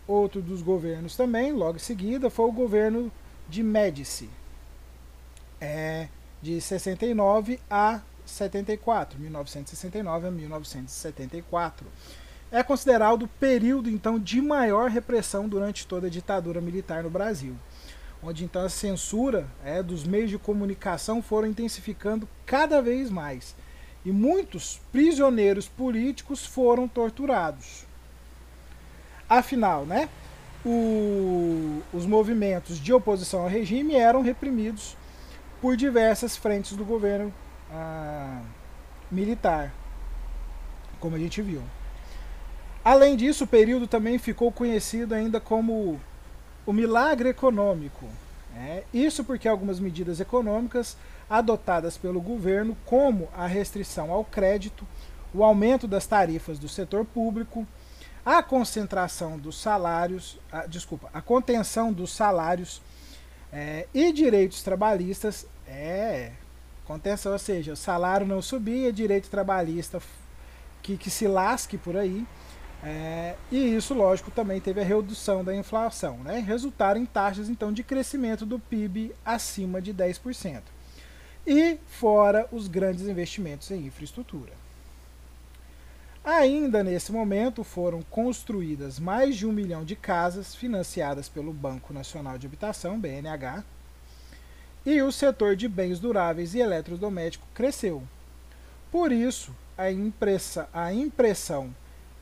Outro 0.07 0.43
dos 0.43 0.63
governos 0.63 1.17
também, 1.17 1.53
logo 1.53 1.77
em 1.77 1.81
seguida, 1.81 2.29
foi 2.29 2.47
o 2.47 2.53
governo 2.53 3.11
de 3.49 3.63
Médici, 3.63 4.29
é, 5.61 6.09
de 6.43 6.61
69 6.61 7.61
a 7.71 8.01
74, 8.27 9.19
1969 9.19 10.27
a 10.27 10.31
1974. 10.31 11.87
É 12.51 12.63
considerado 12.63 13.23
o 13.23 13.29
período 13.29 13.89
então 13.89 14.19
de 14.19 14.43
maior 14.43 14.91
repressão 14.91 15.49
durante 15.49 15.87
toda 15.87 16.09
a 16.09 16.11
ditadura 16.11 16.61
militar 16.61 17.03
no 17.03 17.09
Brasil, 17.09 17.55
onde 18.23 18.45
então 18.45 18.63
a 18.63 18.69
censura 18.69 19.47
é, 19.65 19.83
dos 19.83 20.05
meios 20.05 20.29
de 20.29 20.39
comunicação 20.39 21.23
foram 21.23 21.49
intensificando 21.49 22.29
cada 22.45 22.83
vez 22.83 23.09
mais 23.09 23.55
e 24.05 24.11
muitos 24.11 24.81
prisioneiros 24.91 25.69
políticos 25.69 26.45
foram 26.45 26.89
torturados. 26.89 27.87
Afinal, 29.29 29.87
né, 29.87 30.09
o, 30.67 31.81
os 31.93 32.05
movimentos 32.05 32.79
de 32.79 32.93
oposição 32.93 33.43
ao 33.43 33.49
regime 33.49 33.95
eram 33.95 34.21
reprimidos 34.23 34.97
por 35.63 35.77
diversas 35.77 36.37
frentes 36.37 36.77
do 36.77 36.85
governo 36.85 37.33
ah, 37.71 38.43
militar, 39.09 39.73
como 40.99 41.15
a 41.15 41.19
gente 41.21 41.41
viu. 41.41 41.63
Além 42.85 43.17
disso, 43.17 43.45
o 43.45 43.47
período 43.47 43.87
também 43.87 44.19
ficou 44.19 44.51
conhecido 44.51 45.15
ainda 45.15 45.41
como 45.41 46.01
o 46.67 46.73
milagre 46.73 47.29
econômico. 47.29 48.07
Né? 48.53 48.83
Isso 48.93 49.23
porque 49.23 49.47
algumas 49.47 49.79
medidas 49.79 50.19
econômicas 50.19 50.97
adotadas 51.31 51.97
pelo 51.97 52.21
governo, 52.21 52.77
como 52.85 53.29
a 53.33 53.47
restrição 53.47 54.11
ao 54.11 54.25
crédito, 54.25 54.85
o 55.33 55.45
aumento 55.45 55.87
das 55.87 56.09
tarifas 56.09 56.59
do 56.59 56.69
setor 56.69 57.05
público, 57.05 57.65
a 58.27 58.43
concentração 58.43 59.39
dos 59.39 59.61
salários, 59.61 60.41
a, 60.51 60.67
desculpa, 60.67 61.09
a 61.15 61.23
contenção 61.23 61.93
dos 61.93 62.13
salários 62.13 62.83
é, 63.53 63.87
e 63.95 64.13
direitos 64.13 64.63
trabalhistas 64.63 65.47
é 65.73 66.33
contenção, 66.85 67.33
ou 67.33 67.39
seja, 67.39 67.73
o 67.73 67.77
salário 67.77 68.27
não 68.27 68.43
subia, 68.43 68.93
direito 68.93 69.31
trabalhista 69.31 70.01
que, 70.83 70.97
que 70.97 71.11
se 71.11 71.27
lasque 71.27 71.79
por 71.79 71.97
aí. 71.97 72.27
É, 72.85 73.37
e 73.51 73.77
isso, 73.77 73.95
lógico, 73.95 74.31
também 74.31 74.61
teve 74.61 74.81
a 74.81 74.85
redução 74.85 75.45
da 75.45 75.55
inflação, 75.55 76.19
né? 76.19 76.41
resultaram 76.41 77.01
em 77.01 77.07
taxas 77.07 77.49
então 77.49 77.73
de 77.73 77.85
crescimento 77.85 78.45
do 78.45 78.59
PIB 78.59 79.15
acima 79.25 79.81
de 79.81 79.95
10%. 79.95 80.63
E 81.47 81.79
fora 81.87 82.49
os 82.53 82.69
grandes 82.69 83.07
investimentos 83.07 83.71
em 83.71 83.87
infraestrutura. 83.87 84.53
Ainda 86.25 86.85
nesse 86.85 87.11
momento 87.11 87.65
foram 87.65 88.01
construídas 88.03 89.01
mais 89.01 89.37
de 89.37 89.45
um 89.45 89.53
milhão 89.53 89.85
de 89.85 89.97
casas 89.97 90.55
financiadas 90.55 91.29
pelo 91.29 91.53
Banco 91.53 91.93
Nacional 91.93 92.39
de 92.39 92.47
Habitação, 92.47 92.99
BNH, 92.99 93.65
e 94.85 95.01
o 95.03 95.13
setor 95.13 95.57
de 95.57 95.69
bens 95.69 96.01
duráveis 96.01 96.55
e 96.55 96.61
eletrodomésticos 96.61 97.49
cresceu. 97.55 98.03
Por 98.91 99.13
isso, 99.13 99.55
a, 99.77 99.91
impressa, 99.91 100.69
a 100.73 100.93
impressão 100.93 101.75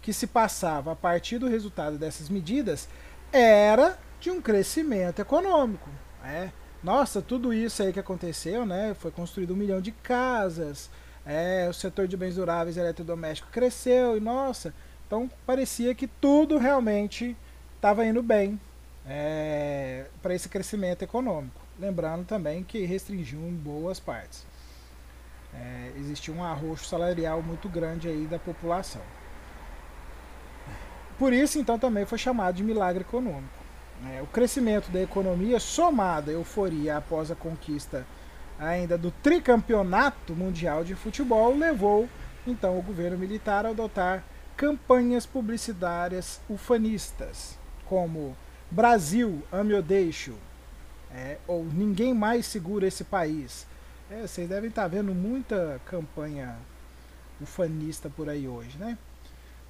que 0.03 0.13
se 0.13 0.27
passava 0.27 0.93
a 0.93 0.97
partir 0.97 1.39
do 1.39 1.49
resultado 1.49 1.99
dessas 1.99 2.29
medidas 2.29 2.89
era 3.33 3.99
de 4.21 4.31
um 4.31 4.41
crescimento 4.41 5.21
econômico. 5.21 5.89
Né? 6.23 6.53
Nossa, 6.83 7.21
tudo 7.21 7.53
isso 7.53 7.83
aí 7.83 7.93
que 7.93 8.01
aconteceu, 8.01 8.65
né? 8.65 8.95
Foi 8.95 9.11
construído 9.11 9.53
um 9.53 9.57
milhão 9.57 9.81
de 9.81 9.93
casas, 9.93 10.91
é, 11.27 11.69
o 11.69 11.73
setor 11.73 12.09
de 12.09 12.17
bens 12.17 12.37
duráveis 12.37 12.77
e 12.77 12.81
eletrodomésticos 12.81 13.53
cresceu 13.53 14.17
e 14.17 14.21
nossa, 14.21 14.75
então 15.07 15.31
parecia 15.45 15.95
que 15.95 16.07
tudo 16.07 16.57
realmente 16.57 17.37
estava 17.77 18.07
indo 18.07 18.23
bem 18.23 18.59
é, 19.07 20.07
para 20.23 20.35
esse 20.35 20.49
crescimento 20.49 21.03
econômico. 21.03 21.61
Lembrando 21.81 22.27
também 22.27 22.63
que 22.63 22.85
restringiu 22.85 23.41
em 23.41 23.55
boas 23.55 23.99
partes. 23.99 24.45
É, 25.55 25.93
existia 25.97 26.33
um 26.33 26.45
arroxo 26.45 26.85
salarial 26.85 27.43
muito 27.43 27.69
grande 27.71 28.07
aí 28.07 28.27
da 28.27 28.39
população. 28.39 29.03
Por 31.19 31.33
isso, 31.33 31.59
então, 31.59 31.79
também 31.79 32.05
foi 32.05 32.19
chamado 32.19 32.57
de 32.57 32.63
milagre 32.63 33.01
econômico. 33.01 33.61
É, 34.13 34.21
o 34.21 34.27
crescimento 34.27 34.91
da 34.91 35.01
economia, 35.01 35.59
somado 35.59 36.31
à 36.31 36.35
euforia 36.35 36.99
após 36.99 37.31
a 37.31 37.35
conquista 37.35 38.07
ainda 38.59 38.99
do 38.99 39.11
tricampeonato 39.11 40.35
mundial 40.35 40.85
de 40.85 40.95
futebol, 40.95 41.57
levou 41.57 42.07
então 42.47 42.79
o 42.79 42.83
governo 42.83 43.19
militar 43.19 43.65
a 43.65 43.71
adotar 43.71 44.23
campanhas 44.55 45.25
publicitárias 45.25 46.41
ufanistas, 46.49 47.59
como 47.87 48.37
Brasil, 48.71 49.43
ame 49.51 49.75
ou 49.75 49.83
deixo, 49.83 50.35
é, 51.15 51.39
ou 51.47 51.65
Ninguém 51.65 52.15
mais 52.15 52.47
segura 52.47 52.87
esse 52.87 53.05
país. 53.05 53.67
É, 54.11 54.23
vocês 54.23 54.49
devem 54.49 54.69
estar 54.69 54.89
vendo 54.89 55.15
muita 55.15 55.81
campanha 55.87 56.57
ufanista 57.41 58.11
por 58.11 58.29
aí 58.29 58.47
hoje, 58.47 58.77
né? 58.79 58.99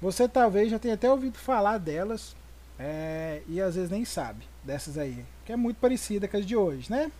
Você 0.01 0.27
talvez 0.27 0.71
já 0.71 0.79
tenha 0.79 0.95
até 0.95 1.09
ouvido 1.09 1.37
falar 1.37 1.77
delas 1.77 2.35
é, 2.79 3.41
e 3.47 3.61
às 3.61 3.75
vezes 3.75 3.89
nem 3.89 4.03
sabe 4.03 4.43
dessas 4.63 4.97
aí, 4.97 5.23
que 5.45 5.51
é 5.51 5.55
muito 5.55 5.77
parecida 5.77 6.27
com 6.27 6.37
as 6.37 6.45
de 6.45 6.55
hoje, 6.55 6.91
né? 6.91 7.11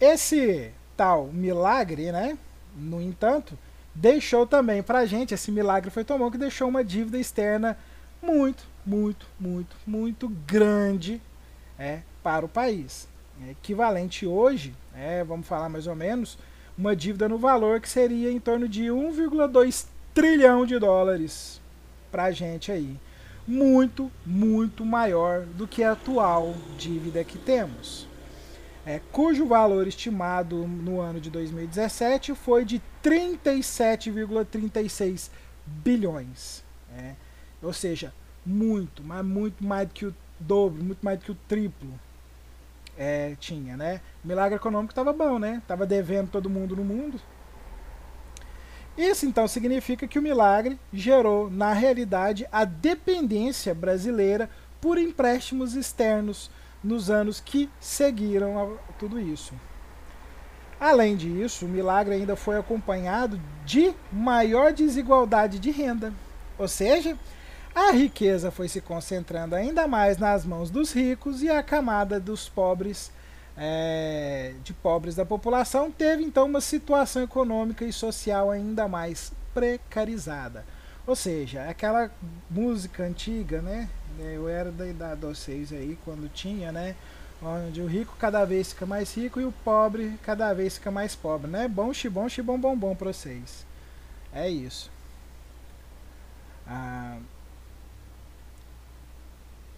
Esse 0.00 0.72
tal 0.96 1.26
milagre, 1.26 2.12
né? 2.12 2.38
No 2.76 3.02
entanto, 3.02 3.58
deixou 3.92 4.46
também 4.46 4.80
pra 4.80 5.06
gente, 5.06 5.34
esse 5.34 5.50
milagre 5.50 5.90
foi 5.90 6.04
tão 6.04 6.18
bom 6.18 6.30
que 6.30 6.38
deixou 6.38 6.68
uma 6.68 6.84
dívida 6.84 7.18
externa 7.18 7.76
muito, 8.22 8.64
muito, 8.86 9.26
muito, 9.40 9.76
muito 9.84 10.28
grande 10.28 11.20
é, 11.78 12.00
para 12.22 12.44
o 12.44 12.48
país. 12.48 13.08
É 13.46 13.52
equivalente 13.52 14.26
hoje, 14.26 14.74
é, 14.94 15.22
vamos 15.22 15.46
falar 15.46 15.68
mais 15.68 15.86
ou 15.86 15.94
menos, 15.94 16.36
uma 16.76 16.94
dívida 16.94 17.28
no 17.28 17.38
valor 17.38 17.80
que 17.80 17.88
seria 17.88 18.30
em 18.30 18.40
torno 18.40 18.68
de 18.68 18.84
1,2 18.84 19.86
trilhão 20.12 20.66
de 20.66 20.78
dólares 20.78 21.60
para 22.10 22.24
a 22.24 22.32
gente 22.32 22.72
aí. 22.72 22.96
Muito, 23.46 24.10
muito 24.26 24.84
maior 24.84 25.42
do 25.42 25.66
que 25.66 25.82
a 25.82 25.92
atual 25.92 26.54
dívida 26.76 27.24
que 27.24 27.38
temos 27.38 28.08
é, 28.88 29.00
cujo 29.12 29.46
valor 29.46 29.86
estimado 29.86 30.66
no 30.66 30.98
ano 30.98 31.20
de 31.20 31.28
2017 31.28 32.34
foi 32.34 32.64
de 32.64 32.80
37,36 33.04 35.28
bilhões. 35.66 36.64
É, 36.96 37.12
ou 37.62 37.74
seja, 37.74 38.14
muito, 38.46 39.04
mas 39.04 39.22
muito 39.22 39.62
mais 39.62 39.88
do 39.88 39.92
que 39.92 40.06
o 40.06 40.14
dobro, 40.38 40.82
muito 40.82 41.04
mais 41.04 41.18
do 41.18 41.24
que 41.24 41.32
o 41.32 41.38
triplo 41.48 41.98
é, 42.96 43.34
tinha, 43.38 43.76
né? 43.76 44.00
O 44.24 44.28
milagre 44.28 44.56
econômico 44.56 44.92
estava 44.92 45.12
bom, 45.12 45.38
né? 45.38 45.62
Tava 45.66 45.86
devendo 45.86 46.30
todo 46.30 46.50
mundo 46.50 46.74
no 46.74 46.84
mundo. 46.84 47.20
Isso 48.96 49.26
então 49.26 49.46
significa 49.46 50.08
que 50.08 50.18
o 50.18 50.22
milagre 50.22 50.78
gerou, 50.92 51.48
na 51.48 51.72
realidade, 51.72 52.48
a 52.50 52.64
dependência 52.64 53.72
brasileira 53.72 54.50
por 54.80 54.98
empréstimos 54.98 55.74
externos 55.74 56.50
nos 56.82 57.08
anos 57.08 57.40
que 57.40 57.70
seguiram 57.80 58.76
tudo 58.98 59.20
isso. 59.20 59.54
Além 60.80 61.16
disso, 61.16 61.66
o 61.66 61.68
milagre 61.68 62.14
ainda 62.14 62.36
foi 62.36 62.56
acompanhado 62.56 63.40
de 63.64 63.92
maior 64.12 64.72
desigualdade 64.72 65.58
de 65.58 65.70
renda. 65.70 66.12
Ou 66.56 66.68
seja, 66.68 67.16
a 67.78 67.92
riqueza 67.92 68.50
foi 68.50 68.68
se 68.68 68.80
concentrando 68.80 69.54
ainda 69.54 69.86
mais 69.86 70.18
nas 70.18 70.44
mãos 70.44 70.70
dos 70.70 70.92
ricos 70.92 71.42
e 71.42 71.50
a 71.50 71.62
camada 71.62 72.18
dos 72.18 72.48
pobres, 72.48 73.10
é, 73.56 74.54
de 74.64 74.72
pobres 74.72 75.14
da 75.14 75.24
população, 75.24 75.90
teve 75.90 76.22
então 76.22 76.46
uma 76.46 76.60
situação 76.60 77.22
econômica 77.22 77.84
e 77.84 77.92
social 77.92 78.50
ainda 78.50 78.88
mais 78.88 79.32
precarizada. 79.54 80.64
Ou 81.06 81.16
seja, 81.16 81.68
aquela 81.68 82.10
música 82.50 83.04
antiga, 83.04 83.62
né? 83.62 83.88
Eu 84.18 84.48
era 84.48 84.70
da 84.70 84.86
idade 84.86 85.20
de 85.20 85.26
vocês 85.26 85.72
aí 85.72 85.96
quando 86.04 86.28
tinha, 86.28 86.72
né? 86.72 86.96
onde 87.40 87.80
o 87.80 87.86
rico 87.86 88.16
cada 88.18 88.44
vez 88.44 88.72
fica 88.72 88.84
mais 88.84 89.14
rico 89.16 89.40
e 89.40 89.44
o 89.44 89.52
pobre 89.52 90.18
cada 90.22 90.52
vez 90.52 90.74
fica 90.74 90.90
mais 90.90 91.14
pobre, 91.14 91.48
né? 91.48 91.68
Bom, 91.68 91.92
xibom, 91.92 92.28
xibom, 92.28 92.58
bom, 92.58 92.76
bom 92.76 92.94
para 92.96 93.12
vocês. 93.12 93.64
É 94.32 94.48
isso. 94.48 94.90
Ah, 96.66 97.18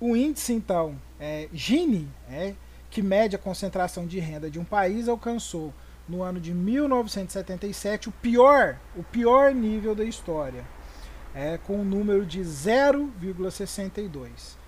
o 0.00 0.16
índice, 0.16 0.52
então, 0.52 0.96
é, 1.18 1.48
Gini, 1.52 2.08
é, 2.28 2.54
que 2.90 3.02
mede 3.02 3.36
a 3.36 3.38
concentração 3.38 4.06
de 4.06 4.18
renda 4.18 4.50
de 4.50 4.58
um 4.58 4.64
país, 4.64 5.08
alcançou 5.08 5.72
no 6.08 6.22
ano 6.22 6.40
de 6.40 6.54
1977 6.54 8.08
o 8.08 8.12
pior, 8.12 8.78
o 8.96 9.02
pior 9.02 9.54
nível 9.54 9.94
da 9.94 10.04
história, 10.04 10.64
é, 11.34 11.58
com 11.58 11.76
um 11.76 11.84
número 11.84 12.24
de 12.26 12.40
0,62 12.40 14.58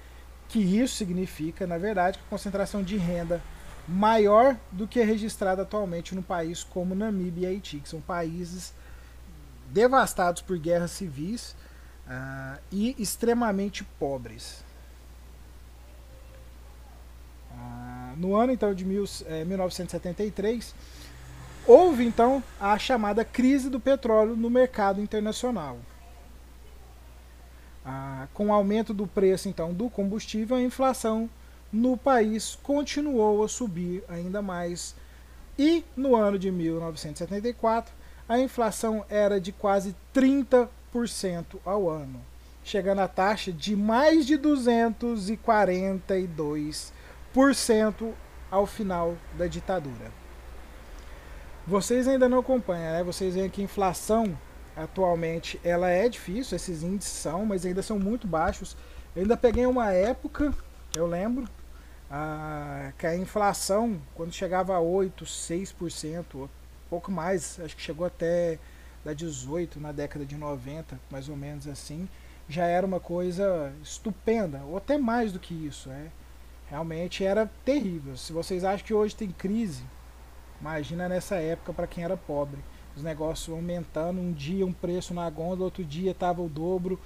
que 0.53 0.61
isso 0.61 0.97
significa, 0.97 1.67
na 1.67 1.79
verdade, 1.79 2.19
que 2.19 2.25
a 2.27 2.29
concentração 2.29 2.83
de 2.83 2.99
renda 2.99 3.41
maior 3.89 4.55
do 4.71 4.87
que 4.87 5.01
é 5.01 5.03
registrada 5.03 5.63
atualmente 5.63 6.15
no 6.15 6.23
país 6.23 6.63
como 6.63 6.95
Namíbia 6.95 7.49
e 7.49 7.55
Haiti, 7.55 7.81
que 7.81 7.89
são 7.89 8.03
países 8.03 8.75
devastados 9.71 10.43
por 10.43 10.59
guerras 10.59 10.91
civis 10.91 11.57
uh, 12.07 12.61
e 12.71 12.95
extremamente 12.99 13.83
pobres. 13.99 14.63
Uh, 17.53 18.17
no 18.17 18.35
ano 18.35 18.53
então 18.53 18.75
de 18.75 18.85
mil, 18.85 19.05
eh, 19.27 19.45
1973 19.45 20.75
houve 21.67 22.05
então 22.05 22.43
a 22.61 22.79
chamada 22.79 23.25
crise 23.25 23.71
do 23.71 23.79
petróleo 23.79 24.37
no 24.37 24.51
mercado 24.51 25.01
internacional. 25.01 25.79
Ah, 27.85 28.29
com 28.33 28.49
o 28.49 28.53
aumento 28.53 28.95
do 28.95 29.07
preço 29.07 29.49
então 29.49 29.73
do 29.73 29.89
combustível, 29.91 30.57
a 30.57 30.63
inflação 30.63 31.31
no 31.73 31.97
país 31.97 32.59
continuou 32.63 33.43
a 33.43 33.49
subir 33.49 34.05
ainda 34.09 34.41
mais. 34.43 34.95
E 35.59 35.85
no 35.97 36.15
ano 36.15 36.39
de 36.39 36.49
1974, 36.51 37.95
a 38.29 38.39
inflação 38.39 39.07
era 39.09 39.41
de 39.41 39.53
quase 39.53 39.97
30% 40.15 40.69
ao 41.65 41.89
ano, 41.89 42.21
chegando 42.63 42.99
à 43.01 43.09
taxa 43.09 43.51
de 43.53 43.75
mais 43.75 44.27
de 44.27 44.39
242% 44.39 46.93
ao 48.51 48.67
final 48.67 49.17
da 49.37 49.47
ditadura. 49.47 50.11
Vocês 51.67 52.09
ainda 52.09 52.29
não 52.29 52.41
acompanham, 52.41 52.93
né? 52.93 53.03
Vocês 53.03 53.35
veem 53.35 53.49
que 53.49 53.61
a 53.61 53.65
inflação 53.65 54.37
atualmente 54.77 55.61
ela 55.63 55.89
é 55.89 56.09
difícil, 56.09 56.57
esses 56.57 56.83
índices 56.83 57.13
são, 57.13 57.47
mas 57.47 57.65
ainda 57.65 57.83
são 57.83 57.99
muito 57.99 58.27
baixos. 58.27 58.77
Eu 59.15 59.23
ainda 59.23 59.37
peguei 59.37 59.67
uma 59.67 59.93
época, 59.93 60.53
eu 60.97 61.07
lembro, 61.07 61.49
a, 62.11 62.93
que 62.99 63.07
a 63.07 63.17
inflação, 63.17 64.01
quando 64.15 64.33
chegava 64.33 64.75
a 64.75 64.81
8, 64.81 65.25
6%, 65.25 66.49
pouco 66.91 67.11
mais, 67.11 67.59
acho 67.61 67.77
que 67.77 67.83
chegou 67.83 68.07
até 68.07 68.59
da 69.05 69.13
18 69.13 69.81
na 69.81 69.93
década 69.93 70.25
de 70.25 70.37
90, 70.37 70.99
mais 71.11 71.29
ou 71.29 71.37
menos 71.37 71.67
assim, 71.67 72.09
já 72.49 72.67
era 72.67 72.87
uma 72.87 73.01
coisa 73.01 73.73
estupenda, 73.83 74.63
ou 74.65 74.77
até 74.77 74.99
mais 74.99 75.33
do 75.33 75.39
que 75.39 75.55
isso. 75.55 75.91
É. 75.91 76.07
Realmente 76.73 77.23
era 77.23 77.51
terrível. 77.67 78.17
Se 78.17 78.33
vocês 78.33 78.65
acham 78.65 78.87
que 78.87 78.95
hoje 78.95 79.15
tem 79.15 79.31
crise, 79.31 79.83
imagina 80.59 81.07
nessa 81.07 81.37
época 81.37 81.71
para 81.71 81.87
quem 81.87 82.03
era 82.03 82.17
pobre 82.17 82.61
os 82.97 83.03
negócios 83.03 83.55
aumentando. 83.55 84.19
Um 84.19 84.33
dia 84.33 84.65
um 84.65 84.73
preço 84.73 85.13
na 85.13 85.29
gôndola, 85.29 85.65
outro 85.65 85.85
dia 85.85 86.13
estava 86.13 86.41
o 86.41 86.49
dobro, 86.49 86.99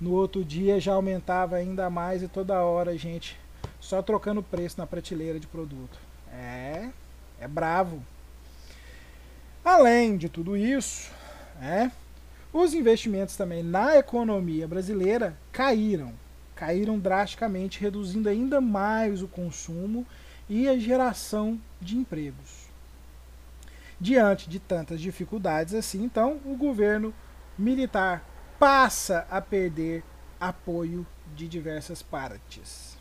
no 0.00 0.12
outro 0.12 0.42
dia 0.42 0.80
já 0.80 0.94
aumentava 0.94 1.56
ainda 1.56 1.90
mais 1.90 2.22
e 2.22 2.28
toda 2.28 2.62
hora 2.62 2.96
gente 2.96 3.38
só 3.78 4.00
trocando 4.00 4.42
preço 4.42 4.78
na 4.78 4.86
prateleira 4.86 5.38
de 5.38 5.46
produto. 5.46 5.98
É, 6.32 6.88
é 7.38 7.46
bravo. 7.46 8.02
Além 9.62 10.16
de 10.16 10.30
tudo 10.30 10.56
isso, 10.56 11.10
é, 11.60 11.90
os 12.54 12.72
investimentos 12.72 13.36
também 13.36 13.62
na 13.62 13.98
economia 13.98 14.66
brasileira 14.66 15.36
caíram, 15.52 16.14
caíram 16.60 16.98
drasticamente, 16.98 17.80
reduzindo 17.80 18.28
ainda 18.28 18.60
mais 18.60 19.22
o 19.22 19.28
consumo 19.28 20.06
e 20.46 20.68
a 20.68 20.78
geração 20.78 21.58
de 21.80 21.96
empregos. 21.96 22.68
Diante 23.98 24.46
de 24.46 24.60
tantas 24.60 25.00
dificuldades 25.00 25.72
assim, 25.72 26.04
então, 26.04 26.38
o 26.44 26.54
governo 26.54 27.14
militar 27.56 28.22
passa 28.58 29.26
a 29.30 29.40
perder 29.40 30.04
apoio 30.38 31.06
de 31.34 31.48
diversas 31.48 32.02
partes. 32.02 32.98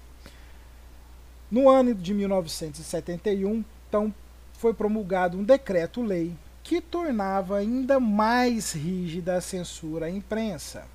No 1.51 1.69
ano 1.69 1.93
de 1.93 2.13
1971, 2.13 3.65
então, 3.89 4.13
foi 4.53 4.73
promulgado 4.73 5.37
um 5.37 5.43
decreto-lei 5.43 6.33
que 6.63 6.79
tornava 6.79 7.57
ainda 7.57 7.99
mais 7.99 8.71
rígida 8.71 9.35
a 9.35 9.41
censura 9.41 10.05
à 10.05 10.09
imprensa. 10.09 10.87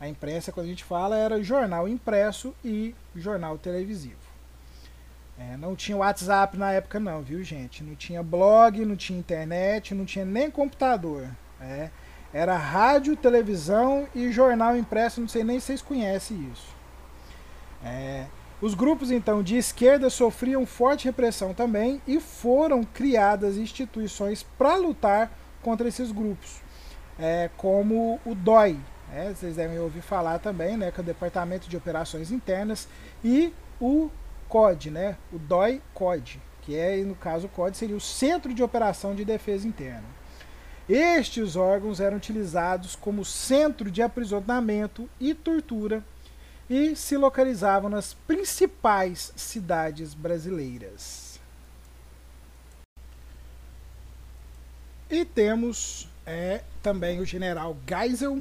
A 0.00 0.08
imprensa, 0.08 0.50
quando 0.50 0.66
a 0.66 0.70
gente 0.70 0.82
fala, 0.82 1.16
era 1.16 1.42
jornal 1.42 1.86
impresso 1.86 2.54
e 2.64 2.94
jornal 3.14 3.58
televisivo. 3.58 4.30
É, 5.38 5.56
não 5.56 5.76
tinha 5.76 5.96
WhatsApp 5.96 6.56
na 6.56 6.72
época 6.72 6.98
não, 6.98 7.22
viu 7.22 7.44
gente? 7.44 7.84
Não 7.84 7.94
tinha 7.94 8.22
blog, 8.22 8.84
não 8.84 8.96
tinha 8.96 9.18
internet, 9.18 9.94
não 9.94 10.04
tinha 10.06 10.24
nem 10.24 10.50
computador. 10.50 11.28
É, 11.60 11.90
era 12.32 12.56
rádio, 12.56 13.16
televisão 13.16 14.06
e 14.14 14.30
jornal 14.30 14.76
impresso, 14.76 15.20
não 15.20 15.28
sei 15.28 15.44
nem 15.44 15.58
se 15.58 15.66
vocês 15.66 15.82
conhecem 15.82 16.50
isso. 16.52 16.74
É, 17.84 18.26
os 18.60 18.74
grupos 18.74 19.10
então 19.10 19.42
de 19.42 19.56
esquerda 19.56 20.10
sofriam 20.10 20.66
forte 20.66 21.06
repressão 21.06 21.54
também 21.54 22.00
e 22.06 22.20
foram 22.20 22.84
criadas 22.84 23.56
instituições 23.56 24.42
para 24.56 24.76
lutar 24.76 25.30
contra 25.62 25.88
esses 25.88 26.12
grupos, 26.12 26.60
é, 27.18 27.50
como 27.56 28.20
o 28.24 28.34
DOI, 28.34 28.78
né? 29.10 29.34
vocês 29.34 29.56
devem 29.56 29.78
ouvir 29.78 30.00
falar 30.00 30.38
também, 30.38 30.76
né, 30.76 30.90
que 30.90 31.00
é 31.00 31.02
o 31.02 31.06
Departamento 31.06 31.68
de 31.68 31.76
Operações 31.76 32.30
Internas, 32.30 32.88
e 33.24 33.52
o 33.80 34.10
COD, 34.48 34.90
né? 34.90 35.16
O 35.32 35.38
DOI 35.38 35.80
COD, 35.94 36.40
que 36.62 36.76
é, 36.76 36.96
no 36.98 37.14
caso, 37.14 37.46
o 37.46 37.50
COD 37.50 37.76
seria 37.76 37.96
o 37.96 38.00
Centro 38.00 38.52
de 38.52 38.62
Operação 38.62 39.14
de 39.14 39.24
Defesa 39.24 39.66
Interna. 39.66 40.20
Estes 40.88 41.54
órgãos 41.54 42.00
eram 42.00 42.16
utilizados 42.16 42.96
como 42.96 43.24
centro 43.24 43.90
de 43.90 44.02
aprisionamento 44.02 45.08
e 45.20 45.32
tortura 45.34 46.04
e 46.68 46.96
se 46.96 47.16
localizavam 47.16 47.88
nas 47.88 48.12
principais 48.12 49.32
cidades 49.36 50.14
brasileiras. 50.14 51.38
E 55.08 55.24
temos 55.24 56.08
é, 56.26 56.62
também 56.82 57.20
o 57.20 57.24
general 57.24 57.76
Geisel, 57.88 58.40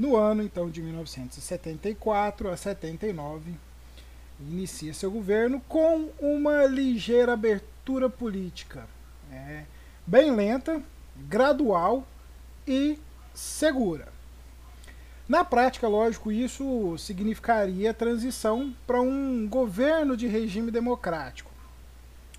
no 0.00 0.16
ano 0.16 0.42
então 0.42 0.70
de 0.70 0.80
1974 0.80 2.50
a 2.50 2.56
79, 2.56 3.52
inicia 4.40 4.94
seu 4.94 5.10
governo 5.10 5.60
com 5.68 6.08
uma 6.18 6.64
ligeira 6.64 7.34
abertura 7.34 8.08
política, 8.08 8.86
é, 9.30 9.64
bem 10.06 10.34
lenta, 10.34 10.82
gradual 11.28 12.06
e 12.66 12.98
segura. 13.34 14.08
Na 15.28 15.44
prática, 15.44 15.86
lógico, 15.86 16.32
isso 16.32 16.96
significaria 16.96 17.92
transição 17.92 18.74
para 18.86 19.02
um 19.02 19.46
governo 19.46 20.16
de 20.16 20.26
regime 20.26 20.70
democrático, 20.70 21.50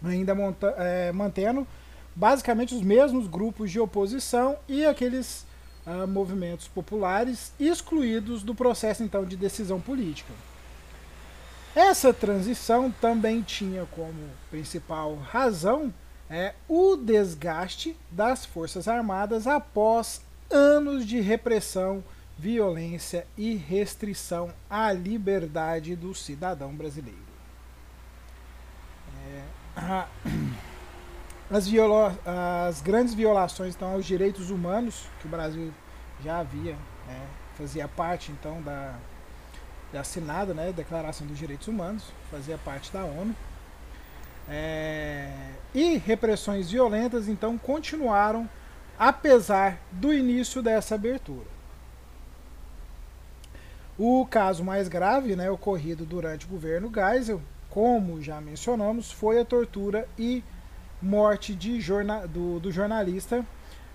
ainda 0.03 0.33
monta, 0.33 0.73
é, 0.79 1.11
mantendo 1.11 1.67
basicamente 2.15 2.73
os 2.73 2.81
mesmos 2.81 3.27
grupos 3.27 3.69
de 3.69 3.79
oposição 3.79 4.57
e 4.67 4.83
aqueles 4.83 5.45
uh, 5.85 6.07
movimentos 6.07 6.67
populares 6.67 7.53
excluídos 7.59 8.43
do 8.43 8.55
processo 8.55 9.03
então 9.03 9.25
de 9.25 9.35
decisão 9.35 9.79
política. 9.79 10.33
Essa 11.75 12.13
transição 12.13 12.91
também 12.91 13.41
tinha 13.41 13.85
como 13.85 14.29
principal 14.49 15.15
razão 15.15 15.93
é, 16.29 16.53
o 16.67 16.95
desgaste 16.95 17.95
das 18.09 18.45
Forças 18.45 18.87
Armadas 18.87 19.47
após 19.47 20.21
anos 20.49 21.05
de 21.05 21.19
repressão, 21.19 22.03
violência 22.37 23.25
e 23.37 23.55
restrição 23.55 24.53
à 24.69 24.91
liberdade 24.91 25.95
do 25.95 26.13
cidadão 26.13 26.73
brasileiro. 26.73 27.19
É, 29.27 30.05
as, 31.51 31.67
viola 31.67 32.17
as 32.67 32.81
grandes 32.81 33.13
violações 33.13 33.75
então, 33.75 33.91
aos 33.91 34.05
direitos 34.05 34.49
humanos, 34.49 35.05
que 35.19 35.27
o 35.27 35.29
Brasil 35.29 35.71
já 36.23 36.39
havia, 36.39 36.75
né, 37.07 37.27
fazia 37.55 37.87
parte 37.87 38.31
então 38.31 38.61
da, 38.61 38.95
da 39.91 39.99
assinada 40.01 40.53
né, 40.53 40.71
Declaração 40.71 41.27
dos 41.27 41.37
Direitos 41.37 41.67
Humanos, 41.67 42.05
fazia 42.29 42.57
parte 42.57 42.91
da 42.91 43.03
ONU. 43.03 43.35
É, 44.49 45.31
e 45.73 45.97
repressões 45.97 46.71
violentas 46.71 47.27
então 47.27 47.57
continuaram 47.57 48.49
apesar 48.97 49.79
do 49.91 50.13
início 50.13 50.61
dessa 50.61 50.95
abertura. 50.95 51.47
O 53.97 54.25
caso 54.25 54.63
mais 54.63 54.87
grave, 54.87 55.35
né, 55.35 55.49
ocorrido 55.49 56.05
durante 56.05 56.45
o 56.45 56.49
governo 56.49 56.91
Geisel, 56.93 57.41
como 57.69 58.21
já 58.21 58.39
mencionamos, 58.39 59.11
foi 59.11 59.39
a 59.39 59.45
tortura 59.45 60.07
e 60.17 60.43
morte 61.01 61.57
jorna 61.79 62.27
do, 62.27 62.59
do 62.59 62.71
jornalista 62.71 63.45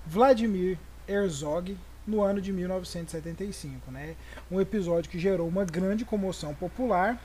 Vladimir 0.06 0.78
Herzog 1.08 1.76
no 2.06 2.22
ano 2.22 2.40
de 2.40 2.52
1975. 2.52 3.90
Né? 3.90 4.16
Um 4.50 4.60
episódio 4.60 5.10
que 5.10 5.18
gerou 5.18 5.48
uma 5.48 5.64
grande 5.64 6.04
comoção 6.04 6.54
popular, 6.54 7.20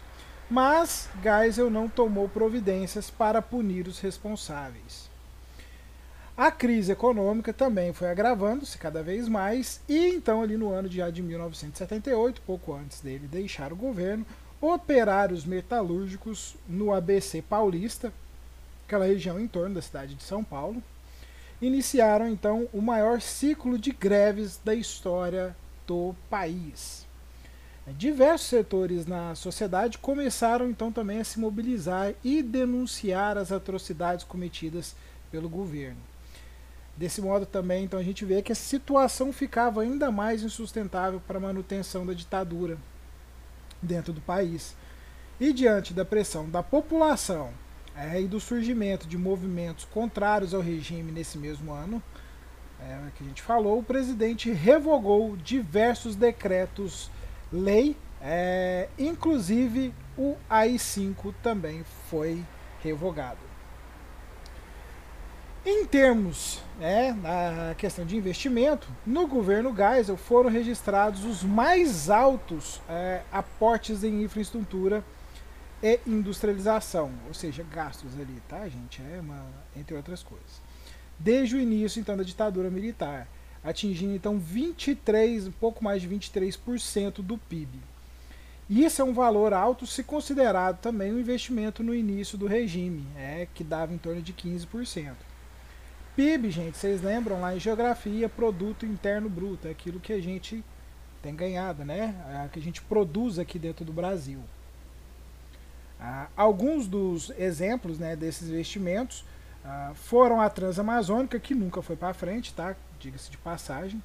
mas 0.49 1.09
Geisel 1.23 1.69
não 1.69 1.87
tomou 1.87 2.27
providências 2.27 3.09
para 3.09 3.41
punir 3.41 3.87
os 3.87 3.99
responsáveis. 3.99 5.09
A 6.35 6.49
crise 6.49 6.91
econômica 6.91 7.53
também 7.53 7.93
foi 7.93 8.09
agravando-se 8.09 8.77
cada 8.77 9.03
vez 9.03 9.27
mais, 9.27 9.81
e 9.87 10.09
então, 10.15 10.41
ali 10.41 10.57
no 10.57 10.71
ano 10.71 10.89
de 10.89 11.21
1978, 11.21 12.41
pouco 12.41 12.73
antes 12.73 13.01
dele 13.01 13.27
deixar 13.27 13.71
o 13.71 13.75
governo, 13.75 14.25
operários 14.59 15.45
metalúrgicos 15.45 16.55
no 16.67 16.93
ABC 16.93 17.41
paulista, 17.41 18.13
aquela 18.91 19.05
região 19.05 19.39
em 19.39 19.47
torno 19.47 19.75
da 19.75 19.81
cidade 19.81 20.15
de 20.15 20.23
São 20.23 20.43
Paulo, 20.43 20.83
iniciaram 21.61 22.27
então 22.27 22.67
o 22.73 22.81
maior 22.81 23.21
ciclo 23.21 23.77
de 23.77 23.91
greves 23.91 24.59
da 24.65 24.75
história 24.75 25.55
do 25.87 26.13
país. 26.29 27.07
Diversos 27.97 28.49
setores 28.49 29.05
na 29.05 29.33
sociedade 29.33 29.97
começaram 29.97 30.69
então 30.69 30.91
também 30.91 31.21
a 31.21 31.23
se 31.23 31.39
mobilizar 31.39 32.13
e 32.21 32.43
denunciar 32.43 33.37
as 33.37 33.51
atrocidades 33.51 34.25
cometidas 34.25 34.93
pelo 35.31 35.47
governo. 35.47 35.99
Desse 36.97 37.21
modo 37.21 37.45
também, 37.45 37.85
então 37.85 37.99
a 37.99 38.03
gente 38.03 38.25
vê 38.25 38.41
que 38.41 38.51
a 38.51 38.55
situação 38.55 39.31
ficava 39.31 39.81
ainda 39.81 40.11
mais 40.11 40.43
insustentável 40.43 41.21
para 41.25 41.37
a 41.37 41.41
manutenção 41.41 42.05
da 42.05 42.13
ditadura 42.13 42.77
dentro 43.81 44.11
do 44.11 44.21
país. 44.21 44.75
E 45.39 45.53
diante 45.53 45.93
da 45.93 46.05
pressão 46.05 46.49
da 46.49 46.61
população 46.61 47.51
é, 48.01 48.19
e 48.19 48.27
do 48.27 48.39
surgimento 48.39 49.07
de 49.07 49.17
movimentos 49.17 49.85
contrários 49.85 50.53
ao 50.53 50.61
regime 50.61 51.11
nesse 51.11 51.37
mesmo 51.37 51.71
ano, 51.71 52.01
é, 52.79 52.97
que 53.15 53.23
a 53.23 53.27
gente 53.27 53.43
falou, 53.43 53.77
o 53.77 53.83
presidente 53.83 54.51
revogou 54.51 55.37
diversos 55.37 56.15
decretos-lei, 56.15 57.95
é, 58.19 58.89
inclusive 58.97 59.93
o 60.17 60.35
AI-5 60.49 61.31
também 61.43 61.83
foi 62.09 62.43
revogado. 62.83 63.51
Em 65.63 65.85
termos 65.85 66.59
né, 66.79 67.15
na 67.21 67.75
questão 67.75 68.03
de 68.03 68.17
investimento, 68.17 68.87
no 69.05 69.27
governo 69.27 69.75
Geisel 69.75 70.17
foram 70.17 70.49
registrados 70.49 71.23
os 71.23 71.43
mais 71.43 72.09
altos 72.09 72.81
é, 72.89 73.21
aportes 73.31 74.03
em 74.03 74.23
infraestrutura 74.23 75.03
e 75.81 75.99
industrialização, 76.05 77.11
ou 77.27 77.33
seja, 77.33 77.63
gastos 77.63 78.13
ali, 78.19 78.41
tá, 78.47 78.67
gente? 78.67 79.01
É 79.01 79.19
uma, 79.19 79.45
entre 79.75 79.95
outras 79.95 80.21
coisas. 80.21 80.61
Desde 81.17 81.55
o 81.55 81.59
início, 81.59 81.99
então, 81.99 82.15
da 82.15 82.23
ditadura 82.23 82.69
militar, 82.69 83.27
atingindo, 83.63 84.13
então, 84.13 84.39
23, 84.39 85.47
um 85.47 85.51
pouco 85.51 85.83
mais 85.83 86.01
de 86.01 86.09
23% 86.09 87.21
do 87.21 87.37
PIB. 87.37 87.79
E 88.69 88.85
isso 88.85 89.01
é 89.01 89.05
um 89.05 89.13
valor 89.13 89.53
alto 89.53 89.85
se 89.85 90.03
considerado 90.03 90.79
também 90.79 91.11
o 91.11 91.15
um 91.15 91.19
investimento 91.19 91.83
no 91.83 91.93
início 91.93 92.37
do 92.37 92.47
regime, 92.47 93.05
é, 93.17 93.47
que 93.53 93.63
dava 93.63 93.93
em 93.93 93.97
torno 93.97 94.21
de 94.21 94.33
15%. 94.33 95.13
PIB, 96.15 96.51
gente, 96.51 96.77
vocês 96.77 97.01
lembram 97.01 97.41
lá 97.41 97.55
em 97.55 97.59
geografia, 97.59 98.29
produto 98.29 98.85
interno 98.85 99.29
bruto, 99.29 99.67
é 99.67 99.71
aquilo 99.71 99.99
que 99.99 100.13
a 100.13 100.21
gente 100.21 100.63
tem 101.21 101.35
ganhado, 101.35 101.85
né? 101.85 102.15
É 102.45 102.49
que 102.51 102.59
a 102.59 102.61
gente 102.61 102.81
produz 102.81 103.39
aqui 103.39 103.59
dentro 103.59 103.85
do 103.85 103.93
Brasil. 103.93 104.41
Ah, 106.01 106.27
alguns 106.35 106.87
dos 106.87 107.29
exemplos 107.37 107.99
né, 107.99 108.15
desses 108.15 108.49
investimentos 108.49 109.23
ah, 109.63 109.91
foram 109.93 110.41
a 110.41 110.49
Transamazônica, 110.49 111.39
que 111.39 111.53
nunca 111.53 111.81
foi 111.83 111.95
para 111.95 112.11
frente, 112.11 112.51
tá? 112.53 112.75
Diga-se 112.99 113.29
de 113.29 113.37
passagem. 113.37 114.01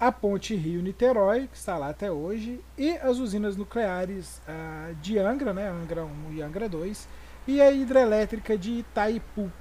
A 0.00 0.10
ponte 0.10 0.56
Rio-Niterói, 0.56 1.46
que 1.46 1.56
está 1.56 1.78
lá 1.78 1.90
até 1.90 2.10
hoje, 2.10 2.60
e 2.76 2.96
as 2.96 3.18
usinas 3.18 3.56
nucleares 3.56 4.42
ah, 4.48 4.92
de 5.00 5.16
Angra, 5.18 5.54
né, 5.54 5.68
Angra 5.68 6.04
1 6.04 6.32
e 6.32 6.42
Angra 6.42 6.68
2, 6.68 7.08
e 7.46 7.60
a 7.60 7.70
hidrelétrica 7.70 8.58
de 8.58 8.72
Itaipu, 8.72 9.52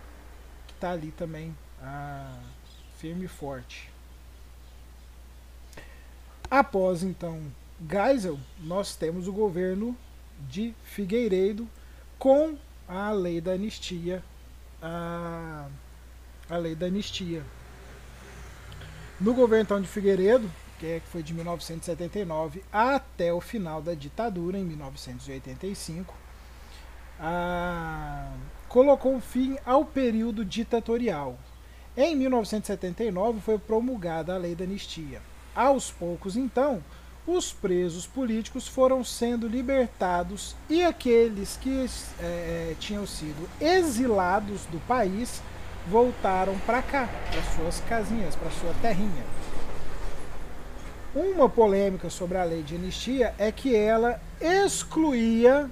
está 0.74 0.92
ali 0.92 1.12
também 1.12 1.56
ah, 1.80 2.40
firme 2.98 3.26
e 3.26 3.28
forte. 3.28 3.92
Após 6.50 7.04
então 7.04 7.42
Geisel, 7.90 8.40
nós 8.60 8.96
temos 8.96 9.28
o 9.28 9.34
governo 9.34 9.96
de 10.40 10.74
Figueiredo 10.84 11.68
com 12.18 12.58
a 12.88 13.12
lei 13.12 13.42
da 13.42 13.52
anistia, 13.52 14.24
a, 14.82 15.68
a 16.50 16.58
lei 16.58 16.76
da 16.76 16.88
anistia. 16.88 17.44
No 19.20 19.34
governo 19.34 19.64
então 19.64 19.82
de 19.82 19.88
Figueiredo, 19.88 20.50
que 20.80 20.86
é, 20.86 21.02
foi 21.06 21.24
de 21.24 21.34
1979 21.34 22.64
até 22.72 23.34
o 23.34 23.40
final 23.40 23.82
da 23.82 23.94
ditadura 23.94 24.58
em 24.58 24.64
1985, 24.64 26.14
a 27.20 28.32
colocou 28.74 29.20
fim 29.22 29.56
ao 29.64 29.86
período 29.86 30.44
ditatorial. 30.44 31.38
Em 31.96 32.16
1979 32.16 33.40
foi 33.40 33.60
promulgada 33.60 34.34
a 34.34 34.38
lei 34.38 34.56
da 34.56 34.64
anistia. 34.64 35.22
Aos 35.54 35.92
poucos, 35.92 36.36
então, 36.36 36.84
os 37.26 37.54
presos 37.54 38.06
políticos 38.06 38.68
foram 38.68 39.04
sendo 39.04 39.48
libertados 39.48 40.56
e 40.70 40.84
aqueles 40.84 41.58
que 41.58 41.86
é, 42.20 42.76
tinham 42.80 43.08
sido 43.08 43.50
exilados 43.62 44.66
do 44.66 44.80
país 44.88 45.42
voltaram 45.88 46.58
para 46.60 46.82
cá, 46.82 47.10
para 47.30 47.42
suas 47.56 47.80
casinhas, 47.82 48.36
para 48.36 48.52
sua 48.52 48.74
terrinha. 48.82 49.24
Uma 51.16 51.48
polêmica 51.48 52.10
sobre 52.10 52.38
a 52.38 52.44
lei 52.44 52.64
de 52.64 52.76
anistia 52.76 53.34
é 53.38 53.52
que 53.52 53.76
ela 53.76 54.20
excluía 54.42 55.70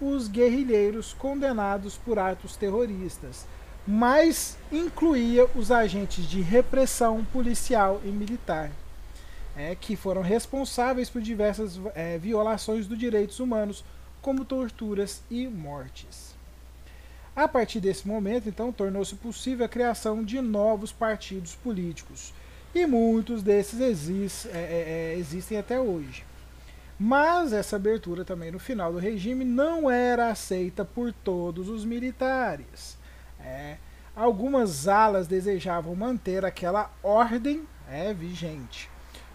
os 0.00 0.28
guerrilheiros 0.28 1.14
condenados 1.14 1.96
por 1.96 2.18
atos 2.18 2.56
terroristas, 2.56 3.46
mas 3.86 4.56
incluía 4.70 5.46
os 5.56 5.70
agentes 5.70 6.28
de 6.28 6.40
repressão 6.40 7.24
policial 7.32 8.00
e 8.04 8.08
militar, 8.08 8.70
é, 9.56 9.74
que 9.74 9.96
foram 9.96 10.22
responsáveis 10.22 11.10
por 11.10 11.20
diversas 11.20 11.78
é, 11.94 12.18
violações 12.18 12.86
dos 12.86 12.98
direitos 12.98 13.40
humanos, 13.40 13.84
como 14.20 14.44
torturas 14.44 15.22
e 15.30 15.46
mortes. 15.46 16.34
A 17.34 17.48
partir 17.48 17.80
desse 17.80 18.06
momento, 18.06 18.48
então, 18.48 18.70
tornou-se 18.70 19.14
possível 19.16 19.64
a 19.64 19.68
criação 19.68 20.22
de 20.22 20.40
novos 20.40 20.92
partidos 20.92 21.54
políticos, 21.54 22.32
e 22.74 22.86
muitos 22.86 23.42
desses 23.42 24.46
é, 24.46 24.58
é, 24.58 25.12
é 25.14 25.18
existem 25.18 25.58
até 25.58 25.78
hoje. 25.80 26.24
Mas 26.98 27.52
essa 27.52 27.76
abertura 27.76 28.24
também 28.24 28.50
no 28.52 28.58
final 28.58 28.92
do 28.92 28.98
regime 28.98 29.44
não 29.44 29.90
era 29.90 30.28
aceita 30.28 30.84
por 30.84 31.12
todos 31.12 31.68
os 31.68 31.84
militares. 31.84 32.96
É, 33.40 33.76
algumas 34.14 34.86
alas 34.86 35.26
desejavam 35.26 35.96
manter 35.96 36.44
aquela 36.44 36.92
ordem 37.02 37.66
é, 37.90 38.14
vigente, 38.14 38.88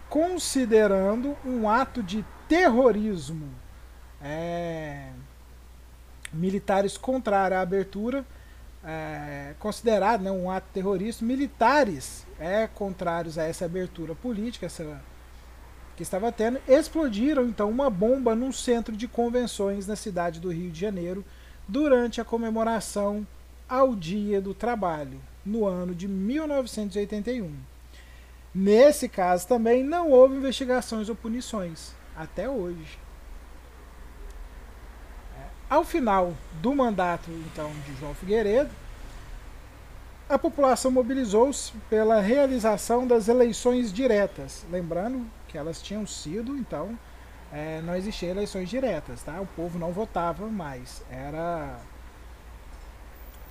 considerando 0.08 1.36
um 1.44 1.68
ato 1.68 2.02
de 2.02 2.24
terrorismo. 2.48 3.48
É, 4.22 5.10
militares 6.32 6.96
contrários 6.96 7.58
à 7.58 7.62
abertura, 7.62 8.24
é, 8.84 9.54
considerado 9.58 10.22
né, 10.22 10.30
um 10.30 10.50
ato 10.50 10.66
terrorista, 10.72 11.24
militares 11.24 12.26
é, 12.38 12.66
contrários 12.66 13.38
a 13.38 13.44
essa 13.44 13.64
abertura 13.64 14.14
política, 14.14 14.66
essa 14.66 15.00
que 15.96 16.02
estava 16.02 16.30
tendo, 16.30 16.60
explodiram 16.68 17.44
então 17.44 17.68
uma 17.68 17.90
bomba 17.90 18.34
num 18.34 18.52
centro 18.52 18.96
de 18.96 19.08
convenções 19.08 19.84
na 19.84 19.96
cidade 19.96 20.38
do 20.38 20.52
Rio 20.52 20.70
de 20.70 20.78
Janeiro 20.78 21.24
durante 21.66 22.20
a 22.20 22.24
comemoração 22.24 23.26
ao 23.68 23.96
Dia 23.96 24.40
do 24.40 24.54
Trabalho, 24.54 25.20
no 25.44 25.66
ano 25.66 25.94
de 25.94 26.06
1981. 26.06 27.52
Nesse 28.60 29.08
caso 29.08 29.46
também 29.46 29.84
não 29.84 30.10
houve 30.10 30.34
investigações 30.34 31.08
ou 31.08 31.14
punições, 31.14 31.92
até 32.16 32.50
hoje. 32.50 32.98
É, 35.38 35.44
ao 35.70 35.84
final 35.84 36.34
do 36.54 36.74
mandato 36.74 37.30
então 37.30 37.70
de 37.86 37.94
João 38.00 38.12
Figueiredo, 38.16 38.70
a 40.28 40.36
população 40.36 40.90
mobilizou-se 40.90 41.72
pela 41.88 42.20
realização 42.20 43.06
das 43.06 43.28
eleições 43.28 43.92
diretas. 43.92 44.66
Lembrando 44.72 45.24
que 45.46 45.56
elas 45.56 45.80
tinham 45.80 46.04
sido, 46.04 46.56
então, 46.56 46.98
é, 47.52 47.80
não 47.82 47.94
existiam 47.94 48.30
eleições 48.30 48.68
diretas, 48.68 49.22
tá? 49.22 49.40
O 49.40 49.46
povo 49.46 49.78
não 49.78 49.92
votava 49.92 50.48
mais. 50.48 51.00
Era 51.08 51.78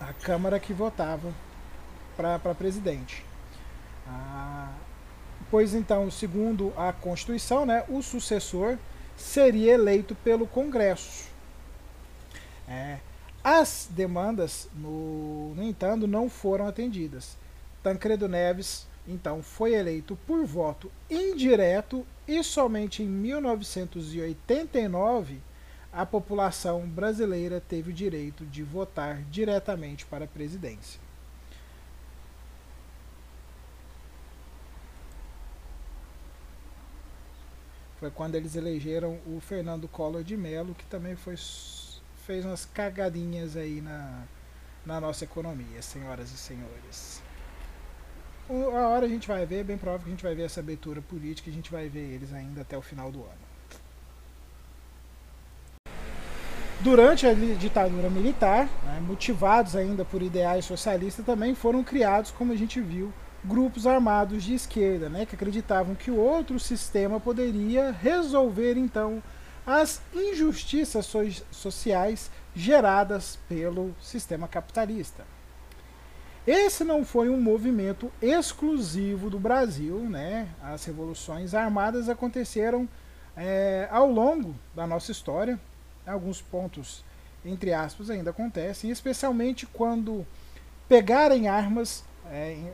a 0.02 0.12
Câmara 0.22 0.60
que 0.60 0.74
votava 0.74 1.34
para 2.18 2.54
presidente. 2.54 3.26
Ah, 4.06 4.70
pois 5.50 5.74
então, 5.74 6.12
segundo 6.12 6.72
a 6.78 6.94
Constituição, 6.94 7.66
né, 7.66 7.84
o 7.90 8.02
sucessor 8.02 8.78
seria 9.16 9.74
eleito 9.74 10.14
pelo 10.16 10.48
Congresso. 10.48 11.28
É, 12.68 13.00
as 13.44 13.88
demandas, 13.90 14.70
no, 14.76 15.56
no 15.56 15.64
entanto, 15.64 16.08
não 16.08 16.30
foram 16.30 16.68
atendidas. 16.68 17.36
Tancredo 17.82 18.28
Neves, 18.28 18.86
então, 19.08 19.42
foi 19.42 19.74
eleito 19.74 20.16
por 20.28 20.46
voto 20.46 20.92
indireto 21.10 22.06
e 22.28 22.44
somente 22.44 23.02
em 23.02 23.08
1989 23.08 25.42
a 25.94 26.06
população 26.06 26.82
brasileira 26.82 27.62
teve 27.62 27.92
o 27.92 27.94
direito 27.94 28.46
de 28.46 28.62
votar 28.62 29.22
diretamente 29.32 30.06
para 30.06 30.26
a 30.26 30.28
presidência. 30.28 31.07
Foi 38.00 38.12
quando 38.12 38.36
eles 38.36 38.56
elegeram 38.56 39.20
o 39.26 39.40
Fernando 39.40 39.88
Collor 39.88 40.24
de 40.24 40.38
Mello, 40.38 40.76
que 40.76 40.86
também 40.86 41.16
foi 41.16 41.36
fez 42.28 42.44
umas 42.44 42.66
cagadinhas 42.66 43.56
aí 43.56 43.80
na, 43.80 44.24
na 44.86 45.00
nossa 45.00 45.24
economia, 45.24 45.82
senhoras 45.82 46.30
e 46.30 46.38
senhores. 46.38 47.22
A 48.50 48.88
hora 48.90 49.06
a 49.06 49.10
gente 49.10 49.28
vai 49.28 49.46
ver, 49.46 49.64
bem 49.64 49.78
provável 49.78 50.04
que 50.04 50.10
a 50.10 50.14
gente 50.14 50.24
vai 50.24 50.36
ver 50.36 50.44
essa 50.44 50.60
abertura 50.60 51.02
política, 51.02 51.50
a 51.50 51.54
gente 51.54 51.72
vai 51.72 51.88
ver 51.88 52.14
eles 52.14 52.34
ainda 52.34 52.62
até 52.62 52.78
o 52.78 52.82
final 52.82 53.12
do 53.12 53.20
ano. 53.20 53.48
Durante 56.82 57.26
a 57.26 57.34
ditadura 57.34 58.10
militar, 58.10 58.70
né, 58.84 59.00
motivados 59.02 59.76
ainda 59.76 60.06
por 60.06 60.22
ideais 60.22 60.64
socialistas, 60.64 61.26
também 61.26 61.56
foram 61.56 61.84
criados, 61.84 62.30
como 62.32 62.54
a 62.54 62.56
gente 62.56 62.80
viu, 62.80 63.12
grupos 63.44 63.88
armados 63.88 64.44
de 64.44 64.54
esquerda, 64.54 65.10
né, 65.10 65.26
que 65.26 65.36
acreditavam 65.36 65.96
que 65.96 66.12
o 66.12 66.18
outro 66.18 66.60
sistema 66.60 67.20
poderia 67.20 67.92
resolver 67.92 68.78
então 68.78 69.22
as 69.66 70.02
injustiças 70.14 71.06
so 71.06 71.20
sociais 71.52 72.32
geradas 72.56 73.38
pelo 73.48 73.94
sistema 74.02 74.48
capitalista. 74.48 75.26
Esse 76.48 76.86
não 76.86 77.04
foi 77.04 77.28
um 77.28 77.40
movimento 77.42 78.10
exclusivo 78.22 79.30
do 79.30 79.38
Brasil, 79.38 80.00
né? 80.00 80.48
As 80.64 80.86
revoluções 80.86 81.54
armadas 81.54 82.08
aconteceram 82.08 82.88
é, 83.36 83.86
ao 83.92 84.10
longo 84.10 84.56
da 84.74 84.88
nossa 84.88 85.12
história. 85.12 85.60
Alguns 86.06 86.42
pontos, 86.42 87.04
entre 87.44 87.74
aspas, 87.74 88.10
ainda 88.10 88.30
acontecem, 88.30 88.90
especialmente 88.90 89.66
quando 89.66 90.26
pegar 90.88 91.34
em 91.34 91.50
armas 91.50 92.06
é, 92.32 92.72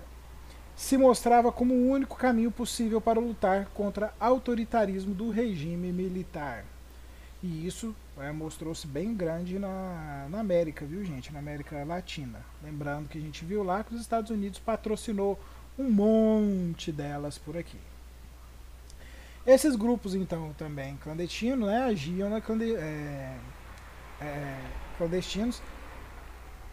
se 0.76 0.98
mostrava 0.98 1.52
como 1.52 1.74
o 1.74 1.90
único 1.90 2.16
caminho 2.16 2.52
possível 2.52 3.00
para 3.00 3.20
lutar 3.20 3.66
contra 3.74 4.14
autoritarismo 4.20 5.14
do 5.14 5.30
regime 5.30 5.92
militar. 5.92 6.66
E 7.42 7.68
isso 7.68 7.96
é, 8.18 8.32
mostrou-se 8.32 8.88
bem 8.88 9.14
grande 9.14 9.60
na, 9.60 10.28
na 10.30 10.40
América, 10.40 10.86
viu 10.86 11.04
gente? 11.04 11.32
Na 11.34 11.40
América 11.40 11.84
Latina. 11.84 12.40
Lembrando 12.64 13.10
que 13.10 13.18
a 13.18 13.22
gente 13.22 13.44
viu 13.44 13.64
lá 13.64 13.84
que 13.84 13.94
os 13.94 14.02
Estados 14.02 14.32
Unidos 14.32 14.60
patrocinou 14.60 15.40
um 15.78 15.90
monte 15.90 16.92
delas 16.92 17.38
por 17.38 17.58
aqui. 17.58 17.78
Esses 19.46 19.76
grupos, 19.76 20.16
então, 20.16 20.54
também 20.58 20.96
clandestinos, 20.98 21.68
né, 21.68 21.84
agiam 21.84 22.30
na 22.30 22.38
é, 22.38 23.36
é, 24.22 24.58
clandestinos, 24.98 25.62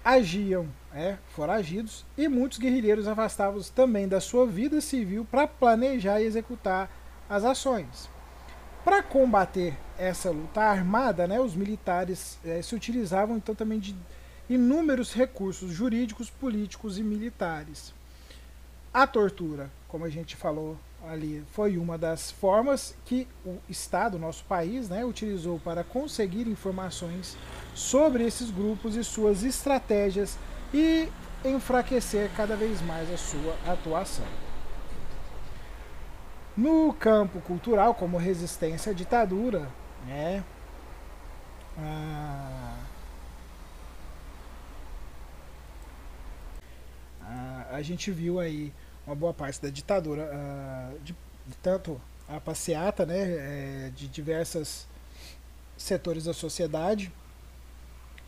agiam 0.04 0.68
é, 0.94 1.16
foragidos 1.28 2.04
e 2.16 2.28
muitos 2.28 2.58
guerrilheiros 2.58 3.06
afastavam 3.06 3.60
também 3.74 4.08
da 4.08 4.20
sua 4.20 4.46
vida 4.46 4.80
civil 4.80 5.26
para 5.30 5.46
planejar 5.46 6.20
e 6.20 6.24
executar 6.24 6.90
as 7.28 7.44
ações. 7.44 8.08
Para 8.84 9.02
combater 9.02 9.76
essa 9.98 10.30
luta 10.30 10.62
armada, 10.62 11.26
né, 11.26 11.38
os 11.38 11.54
militares 11.54 12.38
eh, 12.44 12.62
se 12.62 12.74
utilizavam 12.74 13.36
então 13.36 13.54
também 13.54 13.78
de 13.78 13.94
inúmeros 14.48 15.12
recursos 15.12 15.70
jurídicos, 15.70 16.30
políticos 16.30 16.98
e 16.98 17.02
militares. 17.02 17.94
A 18.92 19.06
tortura, 19.06 19.70
como 19.86 20.04
a 20.04 20.08
gente 20.08 20.34
falou 20.34 20.78
ali, 21.08 21.44
foi 21.52 21.78
uma 21.78 21.96
das 21.96 22.30
formas 22.30 22.96
que 23.04 23.26
o 23.44 23.58
Estado, 23.68 24.18
nosso 24.18 24.44
país, 24.44 24.88
né, 24.88 25.04
utilizou 25.04 25.58
para 25.58 25.82
conseguir 25.82 26.46
informações 26.46 27.36
sobre 27.74 28.24
esses 28.24 28.50
grupos 28.50 28.96
e 28.96 29.04
suas 29.04 29.42
estratégias 29.42 30.38
e 30.72 31.08
enfraquecer 31.44 32.30
cada 32.36 32.54
vez 32.54 32.80
mais 32.82 33.10
a 33.12 33.16
sua 33.16 33.56
atuação. 33.66 34.26
No 36.56 36.92
campo 36.92 37.40
cultural, 37.40 37.94
como 37.94 38.18
resistência 38.18 38.92
à 38.92 38.94
ditadura, 38.94 39.68
né, 40.06 40.44
a, 41.78 42.76
a, 47.22 47.76
a 47.76 47.82
gente 47.82 48.10
viu 48.10 48.38
aí 48.38 48.72
uma 49.10 49.16
boa 49.16 49.34
parte 49.34 49.60
da 49.60 49.68
ditadura, 49.68 50.30
a, 50.32 50.92
de, 51.02 51.12
de, 51.46 51.56
tanto 51.60 52.00
a 52.28 52.40
passeata 52.40 53.04
né, 53.04 53.18
é, 53.18 53.90
de 53.94 54.06
diversos 54.06 54.86
setores 55.76 56.24
da 56.24 56.32
sociedade, 56.32 57.12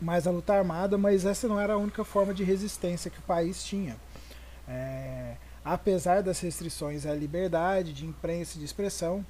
mais 0.01 0.27
a 0.27 0.31
luta 0.31 0.53
armada, 0.53 0.97
mas 0.97 1.25
essa 1.25 1.47
não 1.47 1.57
era 1.57 1.73
a 1.73 1.77
única 1.77 2.03
forma 2.03 2.33
de 2.33 2.43
resistência 2.43 3.09
que 3.09 3.19
o 3.19 3.21
país 3.21 3.63
tinha. 3.63 3.95
É, 4.67 5.37
apesar 5.63 6.21
das 6.21 6.41
restrições 6.41 7.05
à 7.05 7.13
liberdade 7.13 7.93
de 7.93 8.05
imprensa 8.05 8.57
e 8.57 8.59
de 8.59 8.65
expressão 8.65 9.25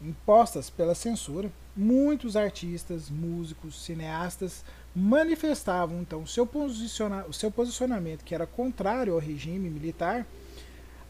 impostas 0.00 0.70
pela 0.70 0.94
censura, 0.94 1.50
muitos 1.74 2.36
artistas, 2.36 3.10
músicos, 3.10 3.82
cineastas 3.82 4.64
manifestavam 4.94 6.00
então 6.00 6.24
seu 6.26 6.46
posiciona 6.46 7.24
o 7.26 7.32
seu 7.32 7.50
posicionamento 7.50 8.24
que 8.24 8.34
era 8.34 8.46
contrário 8.46 9.14
ao 9.14 9.18
regime 9.18 9.68
militar, 9.68 10.26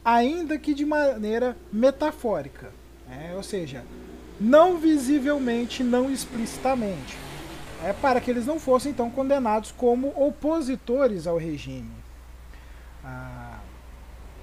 ainda 0.06 0.56
que 0.56 0.72
de 0.72 0.86
maneira 0.86 1.56
metafórica, 1.72 2.70
né? 3.08 3.32
ou 3.34 3.42
seja, 3.42 3.84
não 4.38 4.78
visivelmente, 4.78 5.82
não 5.82 6.08
explicitamente, 6.08 7.18
é 7.82 7.92
para 7.92 8.20
que 8.20 8.30
eles 8.30 8.46
não 8.46 8.60
fossem 8.60 8.92
então 8.92 9.10
condenados 9.10 9.72
como 9.72 10.12
opositores 10.14 11.26
ao 11.26 11.36
regime. 11.36 11.90
Ah, 13.04 13.58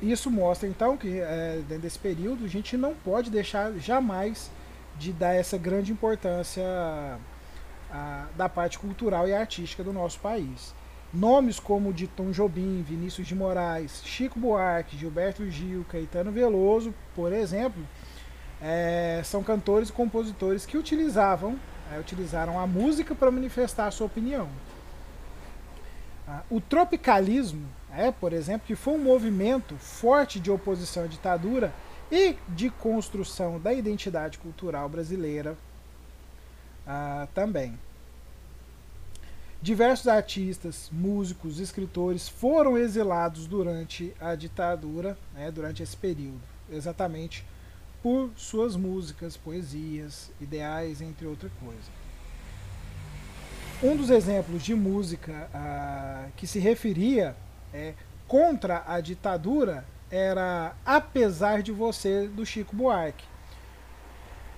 isso 0.02 0.30
mostra 0.30 0.68
então 0.68 0.98
que 0.98 1.20
é, 1.20 1.62
dentro 1.66 1.84
desse 1.84 1.98
período 1.98 2.44
a 2.44 2.50
gente 2.50 2.76
não 2.76 2.94
pode 2.94 3.30
deixar 3.30 3.72
jamais 3.76 4.52
de 5.00 5.14
dar 5.14 5.34
essa 5.34 5.58
grande 5.58 5.94
importância 5.94 6.62
a, 7.90 8.26
da 8.36 8.50
parte 8.50 8.78
cultural 8.78 9.30
e 9.30 9.34
artística 9.34 9.82
do 9.82 9.94
nosso 9.94 10.20
país. 10.20 10.76
Nomes 11.14 11.60
como 11.60 11.94
de 11.94 12.08
Tom 12.08 12.32
Jobim, 12.32 12.82
Vinícius 12.82 13.28
de 13.28 13.36
Moraes, 13.36 14.02
Chico 14.04 14.40
Buarque, 14.40 14.98
Gilberto 14.98 15.48
Gil, 15.50 15.86
Caetano 15.88 16.32
Veloso, 16.32 16.94
por 17.16 17.32
exemplo, 17.32 17.86
é, 18.60 19.22
são 19.24 19.44
cantores 19.44 19.90
e 19.90 19.94
compositores 19.94 20.66
que 20.66 20.78
utilizavam, 20.78 21.60
é, 21.94 22.00
utilizaram 22.00 22.60
a 22.60 22.66
música 22.66 23.14
para 23.14 23.30
manifestar 23.30 23.88
a 23.88 23.92
sua 23.92 24.08
opinião. 24.08 24.50
Ah, 26.28 26.42
o 26.50 26.60
tropicalismo 26.60 27.68
é, 27.96 28.12
por 28.12 28.34
exemplo, 28.34 28.66
que 28.66 28.76
foi 28.76 28.94
um 28.96 29.04
movimento 29.04 29.76
forte 29.76 30.40
de 30.40 30.50
oposição 30.50 31.04
à 31.04 31.08
ditadura 31.08 31.72
e 32.12 32.36
de 32.50 32.70
construção 32.70 33.60
da 33.60 33.72
identidade 33.72 34.40
cultural 34.40 34.90
brasileira 34.90 35.56
ah, 36.88 37.28
também. 37.34 37.78
Diversos 39.64 40.10
artistas, 40.10 40.90
músicos, 40.92 41.58
escritores 41.58 42.28
foram 42.28 42.78
exilados 42.78 43.48
durante 43.48 44.14
a 44.20 44.36
ditadura, 44.36 45.18
né, 45.34 45.50
durante 45.50 45.82
esse 45.82 45.96
período, 45.96 46.42
exatamente 46.70 47.46
por 48.02 48.32
suas 48.36 48.76
músicas, 48.76 49.38
poesias, 49.38 50.30
ideais, 50.42 51.02
entre 51.02 51.26
outra 51.26 51.50
coisa. 51.62 51.90
Um 53.82 53.96
dos 53.96 54.10
exemplos 54.10 54.62
de 54.62 54.76
música 54.76 55.50
ah, 55.54 56.28
que 56.36 56.46
se 56.46 56.60
referia 56.60 57.34
é, 57.74 57.94
contra 58.28 58.84
a 58.86 59.00
ditadura 59.00 59.86
era 60.12 60.76
Apesar 60.86 61.64
de 61.64 61.72
Você, 61.72 62.28
do 62.28 62.46
Chico 62.46 62.76
Buarque. 62.76 63.24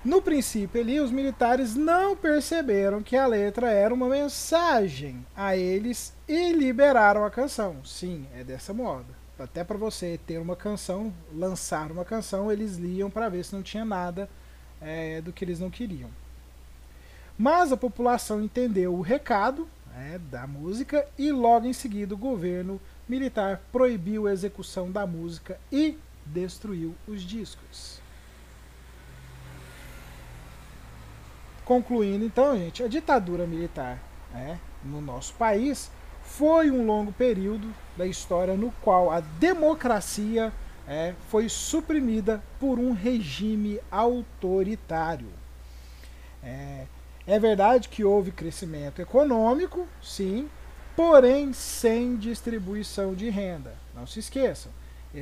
No 0.06 0.22
princípio 0.22 0.80
ali, 0.80 1.00
os 1.00 1.10
militares 1.10 1.76
não 1.76 2.16
perceberam 2.16 3.02
que 3.02 3.18
a 3.18 3.26
letra 3.26 3.72
era 3.72 3.92
uma 3.92 4.08
mensagem 4.08 5.26
a 5.36 5.58
eles 5.58 6.14
e 6.28 6.54
liberaram 6.54 7.26
a 7.26 7.32
canção. 7.32 7.84
Sim, 7.84 8.28
é 8.36 8.44
dessa 8.44 8.72
moda. 8.72 9.08
Até 9.40 9.64
para 9.64 9.80
você 9.80 10.20
ter 10.28 10.38
uma 10.38 10.56
canção, 10.56 11.12
lançar 11.34 11.92
uma 11.92 12.06
canção, 12.06 12.52
eles 12.52 12.78
liam 12.78 13.10
para 13.10 13.30
ver 13.30 13.44
se 13.46 13.56
não 13.56 13.64
tinha 13.64 13.84
nada 13.84 14.30
é, 14.80 15.22
do 15.22 15.34
que 15.34 15.44
eles 15.44 15.60
não 15.60 15.72
queriam. 15.72 16.12
Mas 17.36 17.72
a 17.72 17.78
população 17.78 18.44
entendeu 18.44 18.94
o 18.94 19.02
recado 19.02 19.68
é, 19.98 20.20
da 20.20 20.46
música 20.46 21.04
e 21.18 21.32
logo 21.32 21.66
em 21.66 21.74
seguida 21.74 22.14
o 22.14 22.18
governo 22.18 22.80
militar 23.10 23.60
proibiu 23.72 24.28
a 24.28 24.32
execução 24.32 24.92
da 24.92 25.08
música 25.08 25.60
e 25.72 25.98
destruiu 26.28 26.94
os 27.08 27.24
discos. 27.24 28.05
Concluindo 31.66 32.24
então, 32.24 32.56
gente, 32.56 32.84
a 32.84 32.88
ditadura 32.88 33.48
militar 33.48 34.00
né, 34.32 34.60
no 34.84 35.02
nosso 35.02 35.34
país 35.34 35.90
foi 36.22 36.70
um 36.70 36.86
longo 36.86 37.12
período 37.12 37.74
da 37.98 38.06
história 38.06 38.56
no 38.56 38.72
qual 38.84 39.12
a 39.12 39.20
democracia 39.20 40.54
é, 40.88 41.16
foi 41.28 41.50
suprimida 41.50 42.44
por 42.60 42.78
um 42.78 42.94
regime 42.94 43.80
autoritário. 43.90 45.30
É, 46.44 46.86
é 47.26 47.40
verdade 47.40 47.90
que 47.90 48.04
houve 48.04 48.32
crescimento 48.32 49.02
econômico, 49.02 49.88
sim, 50.04 50.48
porém 50.96 51.52
sem 51.52 52.16
distribuição 52.16 53.16
de 53.16 53.30
renda. 53.32 53.74
Não 53.96 54.06
se 54.06 54.20
esqueçam, 54.20 54.72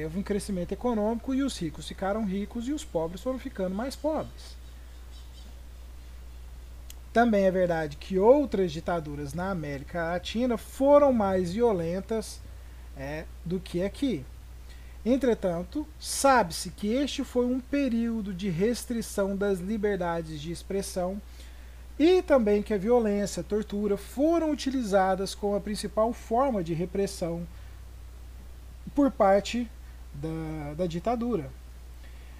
houve 0.04 0.20
um 0.20 0.24
crescimento 0.24 0.74
econômico 0.74 1.34
e 1.34 1.42
os 1.42 1.58
ricos 1.58 1.88
ficaram 1.88 2.26
ricos 2.26 2.68
e 2.68 2.74
os 2.74 2.84
pobres 2.84 3.22
foram 3.22 3.40
ficando 3.40 3.74
mais 3.74 3.96
pobres. 3.96 4.62
Também 7.14 7.46
é 7.46 7.52
verdade 7.52 7.96
que 7.96 8.18
outras 8.18 8.72
ditaduras 8.72 9.36
na 9.36 9.52
América 9.52 10.04
Latina 10.04 10.58
foram 10.58 11.14
mais 11.14 11.54
violentas 11.54 12.42
é, 12.98 13.26
do 13.46 13.60
que 13.60 13.84
aqui. 13.84 14.26
Entretanto, 15.06 15.88
sabe-se 16.00 16.72
que 16.72 16.88
este 16.88 17.24
foi 17.24 17.46
um 17.46 17.60
período 17.60 18.34
de 18.34 18.50
restrição 18.50 19.38
das 19.38 19.60
liberdades 19.60 20.42
de 20.42 20.52
expressão 20.52 21.22
e 22.00 22.24
também 22.24 22.64
que 22.64 22.74
a 22.74 22.78
violência, 22.78 23.42
a 23.42 23.44
tortura 23.44 23.96
foram 23.96 24.50
utilizadas 24.50 25.36
como 25.36 25.56
a 25.56 25.62
principal 25.62 26.14
forma 26.14 26.64
de 26.64 26.74
repressão 26.74 27.46
por 28.96 29.12
parte 29.12 29.70
da, 30.14 30.74
da 30.76 30.88
ditadura. 30.88 31.52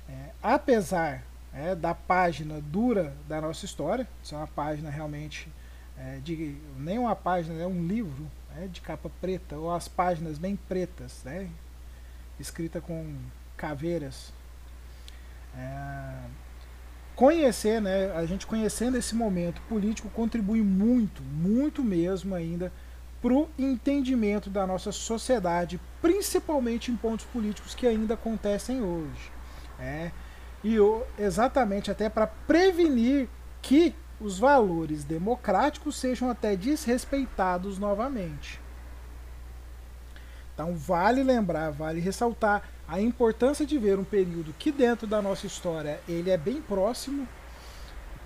É, 0.10 0.30
apesar 0.42 1.24
é, 1.54 1.76
da 1.76 1.94
página 1.94 2.60
dura 2.60 3.16
da 3.28 3.40
nossa 3.40 3.66
história. 3.66 4.08
Isso 4.24 4.34
é 4.34 4.38
uma 4.38 4.48
página 4.48 4.90
realmente 4.90 5.48
é, 5.98 6.20
de 6.24 6.58
nem 6.78 6.98
uma 6.98 7.16
página, 7.16 7.62
é 7.62 7.68
um 7.68 7.86
livro 7.86 8.30
é, 8.58 8.68
de 8.68 8.82
capa 8.82 9.10
preta 9.22 9.58
ou 9.58 9.72
as 9.72 9.88
páginas 9.88 10.38
bem 10.38 10.56
pretas, 10.56 11.22
né, 11.24 11.50
escrita 12.40 12.82
com 12.82 13.16
caveiras. 13.56 14.34
É, 15.56 16.14
conhecer, 17.16 17.80
né, 17.80 18.12
a 18.14 18.26
gente 18.26 18.48
conhecendo 18.48 18.98
esse 18.98 19.14
momento 19.14 19.62
político 19.70 20.10
contribui 20.10 20.62
muito, 20.62 21.22
muito 21.22 21.84
mesmo 21.84 22.34
ainda 22.34 22.72
para 23.22 23.34
o 23.34 23.48
entendimento 23.58 24.50
da 24.50 24.68
nossa 24.68 24.92
sociedade, 24.92 25.80
principalmente 26.02 26.92
em 26.92 26.96
pontos 26.98 27.26
políticos 27.28 27.74
que 27.74 27.88
ainda 27.88 28.16
acontecem 28.16 28.82
hoje. 28.82 29.32
É, 29.80 30.12
e 30.64 30.78
exatamente 31.20 31.92
até 31.92 32.10
para 32.10 32.28
prevenir 32.28 33.28
que 33.62 33.94
os 34.20 34.40
valores 34.40 35.04
democráticos 35.04 35.98
sejam 35.98 36.30
até 36.30 36.56
desrespeitados 36.56 37.78
novamente. 37.78 38.60
Então 40.54 40.76
vale 40.76 41.24
lembrar, 41.24 41.72
vale 41.72 42.00
ressaltar 42.00 42.64
a 42.88 43.02
importância 43.02 43.66
de 43.66 43.78
ver 43.78 43.98
um 43.98 44.04
período 44.04 44.54
que 44.58 44.72
dentro 44.72 45.08
da 45.08 45.22
nossa 45.22 45.48
história 45.48 46.00
ele 46.08 46.30
é 46.30 46.38
bem 46.38 46.62
próximo, 46.62 47.28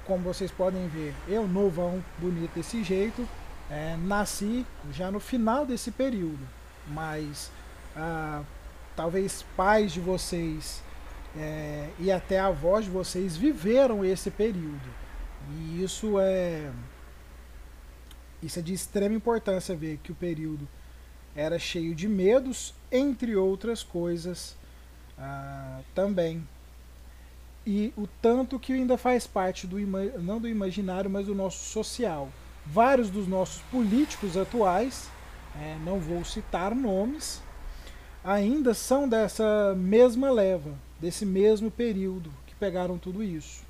como 0.06 0.24
vocês 0.24 0.52
podem 0.52 0.88
ver, 0.88 1.14
eu 1.28 1.48
novão, 1.48 2.04
bonito 2.18 2.54
desse 2.54 2.84
jeito, 2.84 3.28
é, 3.70 3.98
nasci 3.98 4.66
já 4.92 5.12
no 5.12 5.20
final 5.20 5.66
desse 5.66 5.92
período, 5.92 6.40
mas 6.88 7.52
ah, 7.96 8.42
talvez 8.96 9.44
pais 9.56 9.92
de 9.92 10.00
vocês 10.00 10.82
é, 11.36 11.90
e 12.00 12.12
até 12.12 12.40
avós 12.40 12.86
de 12.86 12.92
vocês 12.92 13.36
viveram 13.36 14.06
esse 14.06 14.32
período. 14.32 14.90
E 15.52 15.84
isso 15.84 16.20
é 16.20 16.72
isso 18.42 18.60
é 18.60 18.62
de 18.62 18.74
extrema 18.74 19.16
importância 19.16 19.76
ver 19.76 19.98
que 20.04 20.12
o 20.12 20.16
período 20.16 20.68
era 21.36 21.58
cheio 21.58 21.96
de 21.96 22.08
medos, 22.08 22.74
entre 22.92 23.36
outras 23.36 23.82
coisas 23.84 24.56
ah, 25.18 25.82
também. 25.96 26.48
E 27.66 27.92
o 27.98 28.08
tanto 28.22 28.60
que 28.60 28.74
ainda 28.74 28.98
faz 28.98 29.26
parte 29.28 29.66
do 29.68 29.80
não 30.22 30.40
do 30.40 30.48
imaginário, 30.48 31.10
mas 31.10 31.26
do 31.26 31.36
nosso 31.36 31.66
social. 31.66 32.30
Vários 32.66 33.10
dos 33.10 33.28
nossos 33.28 33.62
políticos 33.64 34.38
atuais, 34.38 35.10
é, 35.56 35.78
não 35.84 36.00
vou 36.00 36.24
citar 36.24 36.76
nomes, 36.76 37.42
ainda 38.24 38.74
são 38.74 39.08
dessa 39.08 39.74
mesma 39.76 40.30
leva 40.30 40.87
desse 41.00 41.26
mesmo 41.26 41.70
período 41.70 42.32
que 42.46 42.56
pegaram 42.56 42.98
tudo 42.98 43.24
isso. 43.24 43.64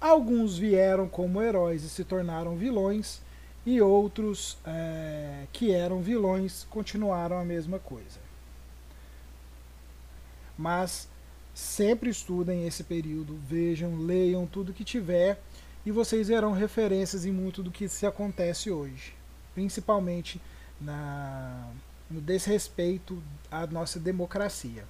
Alguns 0.00 0.58
vieram 0.58 1.08
como 1.08 1.40
heróis 1.40 1.84
e 1.84 1.88
se 1.88 2.04
tornaram 2.04 2.56
vilões, 2.56 3.20
e 3.64 3.80
outros 3.80 4.58
é, 4.66 5.46
que 5.52 5.70
eram 5.70 6.02
vilões 6.02 6.66
continuaram 6.68 7.38
a 7.38 7.44
mesma 7.44 7.78
coisa. 7.78 8.18
Mas 10.58 11.08
sempre 11.54 12.10
estudem 12.10 12.66
esse 12.66 12.82
período, 12.82 13.38
vejam, 13.46 13.96
leiam 14.00 14.46
tudo 14.46 14.72
que 14.72 14.82
tiver 14.82 15.40
e 15.86 15.92
vocês 15.92 16.28
verão 16.28 16.52
referências 16.52 17.24
em 17.24 17.30
muito 17.30 17.62
do 17.62 17.70
que 17.70 17.88
se 17.88 18.06
acontece 18.06 18.70
hoje, 18.70 19.14
principalmente 19.54 20.40
na, 20.80 21.70
no 22.10 22.20
desrespeito 22.20 23.22
à 23.50 23.66
nossa 23.66 24.00
democracia 24.00 24.84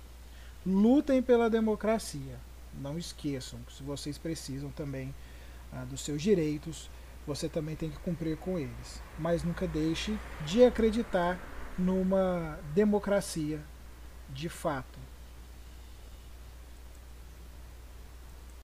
lutem 0.66 1.22
pela 1.22 1.50
democracia. 1.50 2.38
Não 2.80 2.98
esqueçam 2.98 3.58
que 3.66 3.74
se 3.74 3.82
vocês 3.82 4.16
precisam 4.16 4.70
também 4.70 5.14
ah, 5.72 5.84
dos 5.84 6.00
seus 6.00 6.22
direitos, 6.22 6.90
você 7.26 7.48
também 7.48 7.76
tem 7.76 7.90
que 7.90 7.98
cumprir 7.98 8.36
com 8.36 8.58
eles. 8.58 9.02
Mas 9.18 9.42
nunca 9.42 9.66
deixe 9.66 10.16
de 10.46 10.64
acreditar 10.64 11.38
numa 11.78 12.58
democracia 12.74 13.60
de 14.30 14.48
fato. 14.48 14.98